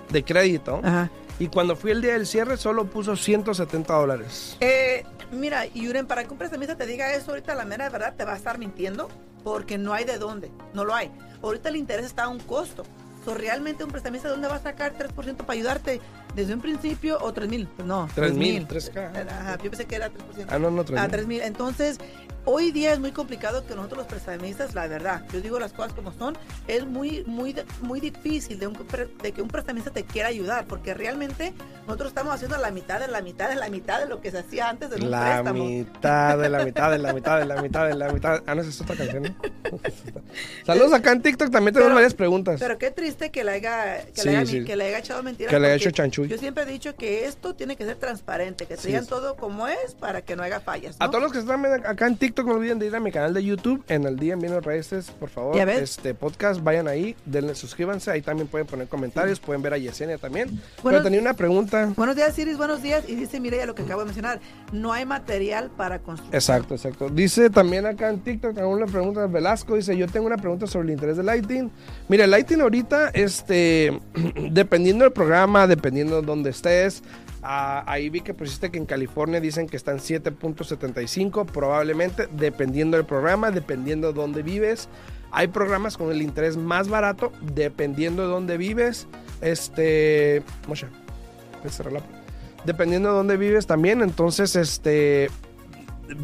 de 0.09 0.23
crédito. 0.23 0.81
Ajá. 0.83 1.09
Y 1.39 1.47
cuando 1.47 1.75
fui 1.75 1.91
el 1.91 2.01
día 2.01 2.13
del 2.13 2.27
cierre 2.27 2.57
solo 2.57 2.85
puso 2.85 3.15
170 3.15 3.93
dólares. 3.93 4.57
Eh, 4.59 5.03
mira, 5.31 5.65
Yuren, 5.65 6.05
para 6.05 6.23
que 6.23 6.31
un 6.31 6.37
prestamista 6.37 6.75
te 6.75 6.85
diga 6.85 7.13
eso 7.13 7.31
ahorita, 7.31 7.55
la 7.55 7.65
mera 7.65 7.89
verdad 7.89 8.13
te 8.15 8.23
va 8.23 8.33
a 8.33 8.37
estar 8.37 8.59
mintiendo 8.59 9.09
porque 9.43 9.77
no 9.77 9.93
hay 9.93 10.05
de 10.05 10.17
dónde, 10.17 10.51
no 10.73 10.85
lo 10.85 10.93
hay. 10.93 11.11
Ahorita 11.41 11.69
el 11.69 11.75
interés 11.75 12.05
está 12.05 12.23
a 12.23 12.27
un 12.29 12.39
costo. 12.39 12.83
So, 13.25 13.33
realmente 13.33 13.83
un 13.83 13.91
prestamista, 13.91 14.27
¿de 14.27 14.33
dónde 14.33 14.47
va 14.47 14.55
a 14.55 14.61
sacar 14.61 14.97
3% 14.97 15.37
para 15.37 15.53
ayudarte? 15.53 16.01
¿Desde 16.35 16.53
un 16.53 16.61
principio 16.61 17.17
o 17.21 17.31
3 17.31 17.47
mil? 17.47 17.67
Pues 17.75 17.87
no, 17.87 18.09
3 18.15 18.33
mil, 18.33 18.65
3 18.67 18.91
3K. 18.93 19.27
Ajá, 19.29 19.57
yo 19.63 19.69
pensé 19.69 19.85
que 19.85 19.95
era 19.95 20.09
3%. 20.09 20.45
Ah, 20.49 20.57
no, 20.59 20.71
no, 20.71 20.83
3 20.83 20.99
a 20.99 21.03
mil. 21.03 21.11
3 21.11 21.27
mil. 21.27 21.41
Entonces, 21.41 21.99
hoy 22.45 22.71
día 22.71 22.91
es 22.93 22.99
muy 22.99 23.11
complicado 23.11 23.65
que 23.67 23.75
nosotros 23.75 23.99
los 23.99 24.07
prestamistas, 24.07 24.73
la 24.73 24.87
verdad, 24.87 25.23
yo 25.31 25.41
digo 25.41 25.59
las 25.59 25.73
cosas 25.73 25.93
como 25.93 26.11
son, 26.11 26.35
es 26.67 26.85
muy, 26.87 27.23
muy, 27.25 27.55
muy 27.81 27.99
difícil 27.99 28.57
de, 28.59 28.65
un, 28.67 28.77
de 29.21 29.31
que 29.31 29.41
un 29.43 29.47
prestamista 29.47 29.91
te 29.91 30.03
quiera 30.05 30.29
ayudar, 30.29 30.65
porque 30.65 30.93
realmente 30.95 31.53
nosotros 31.85 32.09
estamos 32.09 32.33
haciendo 32.33 32.57
la 32.57 32.71
mitad 32.71 32.99
de 32.99 33.07
la 33.09 33.21
mitad 33.21 33.49
de 33.49 33.55
la 33.55 33.69
mitad 33.69 33.99
de 33.99 34.07
lo 34.07 34.19
que 34.19 34.31
se 34.31 34.39
hacía 34.39 34.69
antes 34.69 34.89
de 34.89 34.95
un 34.97 35.11
La 35.11 35.41
préstamo. 35.43 35.63
mitad 35.65 36.37
de 36.39 36.49
la 36.49 36.65
mitad 36.65 36.91
de 36.91 36.97
la 36.97 37.13
mitad 37.13 37.39
de 37.39 37.45
la 37.45 37.61
mitad 37.61 37.87
de 37.87 37.93
la 37.95 38.09
mitad. 38.11 38.43
Ah, 38.47 38.55
no, 38.55 38.61
esa 38.61 38.69
es 38.71 38.81
otra 38.81 38.95
canción, 38.95 39.23
¿no? 39.23 39.35
Saludos 40.65 40.93
acá 40.93 41.11
en 41.11 41.21
TikTok, 41.21 41.51
también 41.51 41.73
tenemos 41.73 41.89
Pero- 41.89 41.95
varias 41.95 42.13
preguntas. 42.13 42.59
Pero 42.59 42.77
qué 42.77 42.91
triste 42.91 43.29
que 43.31 43.43
le 43.43 43.51
haya, 43.51 44.05
que 44.07 44.21
Sí, 44.21 44.29
le 44.29 44.37
haya, 44.37 44.45
sí. 44.51 44.65
que 44.65 44.75
le 44.75 44.85
haya 44.85 44.97
echado 44.99 45.23
mentiras. 45.23 45.51
Que 45.53 45.59
le 45.59 45.67
haya 45.67 45.75
hecho 45.75 45.91
Yo 46.29 46.37
siempre 46.37 46.63
he 46.63 46.65
dicho 46.65 46.95
que 46.95 47.25
esto 47.25 47.55
tiene 47.55 47.75
que 47.75 47.85
ser 47.85 47.97
transparente, 47.97 48.65
que 48.65 48.77
te 48.77 48.87
digan 48.87 49.05
todo 49.05 49.35
como 49.35 49.67
es 49.67 49.95
para 49.99 50.21
que 50.21 50.35
no 50.35 50.43
haya 50.43 50.59
fallas. 50.59 50.95
A 50.99 51.09
todos 51.09 51.21
los 51.23 51.31
que 51.31 51.39
están 51.39 51.65
acá 51.65 52.07
en 52.07 52.17
TikTok, 52.17 52.45
no 52.47 52.53
olviden 52.53 52.79
de 52.79 52.87
ir 52.87 52.95
a 52.95 52.99
mi 52.99 53.11
canal 53.11 53.33
de 53.33 53.43
YouTube, 53.43 53.83
en 53.87 54.05
el 54.05 54.17
día 54.17 54.33
en 54.33 54.39
Bienes 54.39 54.63
Raíces, 54.63 55.11
por 55.11 55.29
favor. 55.29 55.55
Ya 55.55 55.65
ves. 55.65 55.81
Este 55.81 56.13
podcast, 56.13 56.63
vayan 56.63 56.87
ahí, 56.87 57.15
denle, 57.25 57.55
suscríbanse, 57.55 58.11
ahí 58.11 58.21
también 58.21 58.47
pueden 58.47 58.67
poner 58.67 58.87
comentarios, 58.87 59.39
pueden 59.39 59.61
ver 59.61 59.73
a 59.73 59.77
Yesenia 59.77 60.17
también. 60.17 60.49
Bueno, 60.81 60.97
Pero 60.97 61.03
tenía 61.03 61.21
una 61.21 61.33
pregunta. 61.33 61.91
Buenos 61.95 62.15
días, 62.15 62.37
Iris, 62.37 62.57
buenos 62.57 62.81
días. 62.81 63.03
Y 63.07 63.15
dice 63.15 63.39
Mireya 63.39 63.65
lo 63.65 63.75
que 63.75 63.83
acabo 63.83 64.01
de 64.01 64.05
mencionar, 64.05 64.39
no 64.71 64.93
hay 64.93 65.05
material 65.05 65.69
para 65.75 65.99
construir. 65.99 66.33
Exacto, 66.33 66.75
exacto. 66.75 67.09
Dice 67.09 67.49
también 67.49 67.85
acá 67.85 68.09
en 68.09 68.19
TikTok, 68.19 68.55
tengo 68.55 68.69
una 68.69 68.85
pregunta, 68.85 69.25
Velasco 69.27 69.75
dice, 69.75 69.95
yo 69.97 70.07
tengo 70.07 70.27
una 70.27 70.37
pregunta 70.37 70.67
sobre 70.67 70.87
el 70.87 70.93
interés 70.93 71.17
de 71.17 71.23
Lighting. 71.23 71.71
Mira, 72.07 72.25
el 72.25 72.31
Lighting 72.31 72.61
ahorita, 72.61 73.09
este, 73.09 73.99
dependiendo 74.51 75.03
del 75.03 75.13
programa, 75.13 75.67
dependiendo 75.67 76.12
de 76.21 76.27
dónde 76.27 76.49
estés, 76.49 77.03
ah, 77.41 77.83
ahí 77.87 78.09
vi 78.09 78.21
que 78.21 78.33
pusiste 78.33 78.71
que 78.71 78.77
en 78.77 78.85
California 78.85 79.39
dicen 79.39 79.67
que 79.67 79.77
están 79.77 79.99
7.75, 79.99 81.45
probablemente, 81.45 82.27
dependiendo 82.31 82.97
del 82.97 83.05
programa, 83.05 83.51
dependiendo 83.51 84.07
de 84.07 84.13
dónde 84.13 84.43
vives. 84.43 84.89
Hay 85.31 85.47
programas 85.47 85.97
con 85.97 86.11
el 86.11 86.21
interés 86.21 86.57
más 86.57 86.89
barato, 86.89 87.31
dependiendo 87.41 88.21
de 88.23 88.27
dónde 88.27 88.57
vives. 88.57 89.07
Este, 89.41 90.43
Moshe, 90.67 90.85
a 90.85 91.63
dependiendo 92.65 93.09
de 93.09 93.15
dónde 93.15 93.37
vives 93.37 93.67
también. 93.67 94.01
Entonces, 94.01 94.55
este, 94.55 95.29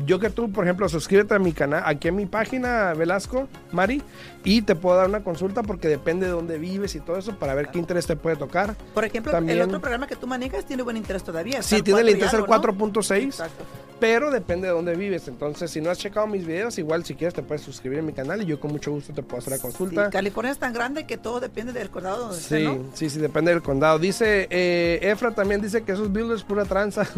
yo 0.06 0.20
que 0.20 0.30
tú, 0.30 0.52
por 0.52 0.66
ejemplo, 0.66 0.88
suscríbete 0.90 1.34
a 1.34 1.40
mi 1.40 1.54
canal, 1.54 1.84
aquí 1.86 2.08
en 2.10 2.16
mi 2.16 2.26
página, 2.26 2.94
Velasco, 2.94 3.48
Mari, 3.72 4.02
y 4.44 4.62
te 4.62 4.76
puedo 4.76 4.98
dar 4.98 5.08
una 5.08 5.24
consulta 5.24 5.64
porque 5.64 5.88
depende 5.88 6.26
de 6.26 6.32
dónde 6.34 6.58
vives 6.58 6.96
y 6.96 7.00
todo 7.00 7.18
eso 7.18 7.38
para 7.40 7.54
ver 7.56 7.70
qué 7.70 7.80
interés 7.80 8.06
te 8.06 8.16
puede 8.16 8.36
tocar. 8.36 8.76
Por 8.94 9.06
ejemplo, 9.06 9.32
También- 9.32 9.58
el 9.58 9.64
otro 9.64 9.80
programa 9.80 10.08
que 10.08 10.16
tú 10.16 10.28
manejas 10.28 10.66
tiene 10.66 10.84
buen 10.84 10.98
interés 10.98 11.24
todavía. 11.24 11.62
Sí, 11.64 11.82
tiene 11.82 12.02
el 12.02 12.10
interés 12.10 12.34
al 12.34 12.42
algo, 12.42 12.48
¿no? 12.48 12.62
4.6, 12.62 13.24
Exacto. 13.26 13.64
Pero 14.00 14.32
depende 14.32 14.68
de 14.68 14.74
dónde 14.74 14.96
vives. 14.96 15.28
Entonces, 15.28 15.72
si 15.72 15.82
no 15.82 15.90
has 15.90 15.98
checado 15.98 16.28
mis 16.28 16.46
videos, 16.46 16.78
igual 16.78 17.04
si 17.06 17.16
quieres 17.16 17.34
te 17.34 17.44
puedes 17.44 17.62
suscribir 17.62 18.00
a 18.00 18.02
mi 18.02 18.14
canal 18.14 18.42
y 18.42 18.46
yo 18.46 18.60
con 18.60 18.72
mucho 18.72 18.92
gusto 18.92 19.14
te 19.14 19.24
puedo 19.24 19.40
hacer 19.40 19.54
la 19.54 19.60
consulta. 19.60 20.06
Sí, 20.06 20.12
California 20.12 20.52
es 20.52 20.60
tan 20.60 20.74
grande 20.74 21.06
que 21.06 21.18
todo 21.18 21.40
depende 21.40 21.74
del 21.74 21.90
condado 21.90 22.20
donde 22.20 22.38
esté, 22.38 22.60
Sí, 22.60 22.66
¿no? 22.66 22.86
sí, 22.94 23.10
sí, 23.10 23.20
depende 23.20 23.52
del 23.52 23.62
condado. 23.62 24.00
Dice, 24.00 24.48
eh, 24.50 25.00
Efra 25.02 25.32
también 25.32 25.62
dice 25.62 25.84
que 25.84 25.92
esos 25.92 26.12
builders 26.12 26.44
pura 26.44 26.66
tranza. 26.66 27.08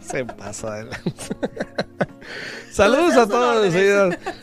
Se 0.00 0.24
pasa 0.24 0.74
de 0.76 0.84
lanza. 0.84 1.02
Saludos 2.72 3.16
a 3.18 3.26
todos. 3.28 3.70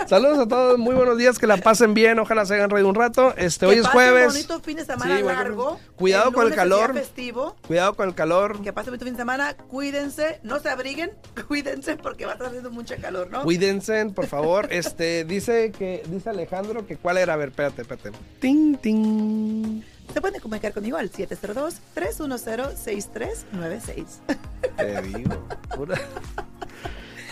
Saludos 0.08 0.38
a 0.38 0.48
todos, 0.48 0.78
muy 0.78 0.94
buenos 0.94 1.18
días, 1.18 1.40
que 1.40 1.48
la 1.48 1.58
pasen 1.58 1.96
bien, 1.96 2.20
ojalá 2.20 2.46
se 2.46 2.54
hagan 2.54 2.70
reír 2.70 2.86
un 2.86 2.94
rato. 2.94 3.34
Este, 3.38 3.66
hoy 3.66 3.80
es 3.80 3.88
jueves. 3.88 4.28
un 4.28 4.34
bonito 4.34 4.60
fin 4.62 4.78
de 4.78 4.86
semana 4.86 5.18
Sí, 5.18 5.24
bueno, 5.24 5.40
largo. 5.40 5.80
cuidado 5.96 6.32
con 6.32 6.46
el 6.48 6.54
calor. 6.54 6.94
festivo. 6.94 7.56
Cuidado 7.68 7.96
con 7.96 8.08
el 8.08 8.14
calor. 8.16 8.62
Que 8.62 8.72
pasen 8.72 8.94
un 8.94 9.00
bonito 9.00 9.06
fin 9.06 9.14
de 9.16 9.20
semana. 9.20 9.56
Cuídense, 9.58 10.40
no 10.44 10.60
se 10.60 10.70
abriguen. 10.70 11.12
Cuídense 11.48 11.98
porque 11.98 12.26
va 12.26 12.34
a 12.34 12.36
estar 12.36 12.48
haciendo 12.50 12.70
mucho 12.70 12.94
calor, 13.02 13.30
¿no? 13.32 13.42
Cuídense, 13.44 14.06
por 14.14 14.28
favor. 14.28 14.68
Este, 14.72 15.26
dice 15.26 15.72
que, 15.72 16.04
dice 16.08 16.30
Alejandro 16.30 16.51
que 16.88 16.98
cuál 16.98 17.18
era, 17.18 17.34
a 17.34 17.38
ver, 17.38 17.50
espérate, 17.50 17.82
espérate. 17.84 18.12
Ting, 18.40 18.76
ting. 18.78 19.82
Se 20.14 20.20
pueden 20.20 20.42
comunicar 20.42 20.74
conmigo 20.74 20.98
al 20.98 21.10
702-310-6396. 21.12 24.06
Te 24.78 25.02
digo. 25.04 25.48
pura- 25.76 25.96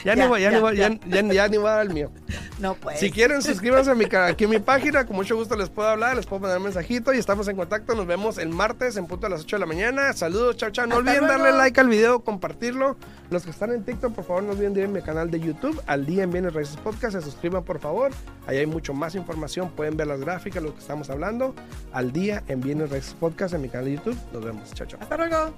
Ya, 0.04 0.16
Ya, 0.16 0.24
ni 0.24 0.28
voy, 0.28 0.42
ya, 0.42 0.50
ya, 0.52 0.56
ni 0.58 0.62
voy, 0.62 0.76
ya, 1.36 1.48
ni 1.48 1.58
voy 1.58 1.68
a 1.68 1.72
dar 1.72 1.86
el 1.86 1.94
mío. 1.94 2.12
No, 2.60 2.74
pues. 2.74 3.00
Si 3.00 3.10
quieren, 3.10 3.42
suscríbanse 3.42 3.90
a 3.90 3.96
mi, 3.96 4.04
aquí 4.14 4.44
en 4.44 4.50
mi 4.50 4.60
página. 4.60 5.06
Con 5.06 5.16
mucho 5.16 5.34
gusto 5.38 5.56
les 5.56 5.70
puedo 5.70 5.88
hablar, 5.88 6.18
les 6.18 6.26
puedo 6.26 6.42
mandar 6.42 6.58
un 6.58 6.66
mensajito 6.66 7.14
y 7.14 7.18
estamos 7.18 7.48
en 7.48 7.56
contacto. 7.56 7.96
Nos 7.96 8.06
vemos 8.06 8.38
el 8.38 8.50
martes 8.50 8.98
en 8.98 9.08
punto 9.08 9.28
a 9.28 9.30
las 9.30 9.42
8 9.44 9.56
de 9.56 9.60
la 9.62 9.66
mañana. 9.66 10.12
Saludos, 10.12 10.58
chao, 10.58 10.70
chao. 10.70 10.86
No 10.86 10.96
Hasta 10.98 11.00
olviden 11.10 11.26
luego. 11.26 11.42
darle 11.42 11.58
like 11.58 11.80
al 11.80 11.88
video, 11.88 12.20
compartirlo. 12.20 12.98
Los 13.30 13.44
que 13.46 13.52
están 13.52 13.72
en 13.72 13.86
TikTok, 13.86 14.14
por 14.14 14.26
favor, 14.26 14.44
no 14.44 14.52
olviden 14.52 14.74
de 14.74 14.82
ir 14.82 14.88
a 14.88 14.90
mi 14.90 15.02
canal 15.02 15.32
de 15.32 15.40
YouTube, 15.40 15.82
al 15.88 16.06
día 16.06 16.24
en 16.24 16.32
Bienes 16.32 16.54
Raíces 16.54 16.76
Podcast. 16.76 17.14
Se 17.16 17.22
suscriban, 17.22 17.64
por 17.64 17.80
favor. 17.80 18.12
Ahí 18.46 18.58
hay 18.58 18.66
mucho 18.66 18.94
más 18.94 19.16
información. 19.16 19.70
Pueden 19.70 19.96
ver 19.96 20.08
las 20.08 20.20
gráficas, 20.20 20.62
lo 20.62 20.74
que 20.74 20.82
estamos 20.82 21.10
hablando. 21.10 21.56
Al 21.94 22.12
día 22.12 22.44
en 22.50 22.60
Bienes 22.60 22.90
Raíces 22.90 23.14
Podcast 23.18 23.54
en 23.54 23.62
mi 23.62 23.70
canal 23.70 23.86
de 23.86 23.94
YouTube. 23.94 24.18
Nos 24.34 24.44
vemos. 24.44 24.74
Chao, 24.74 24.86
chao. 24.86 25.00
Hasta 25.02 25.16
luego. 25.16 25.54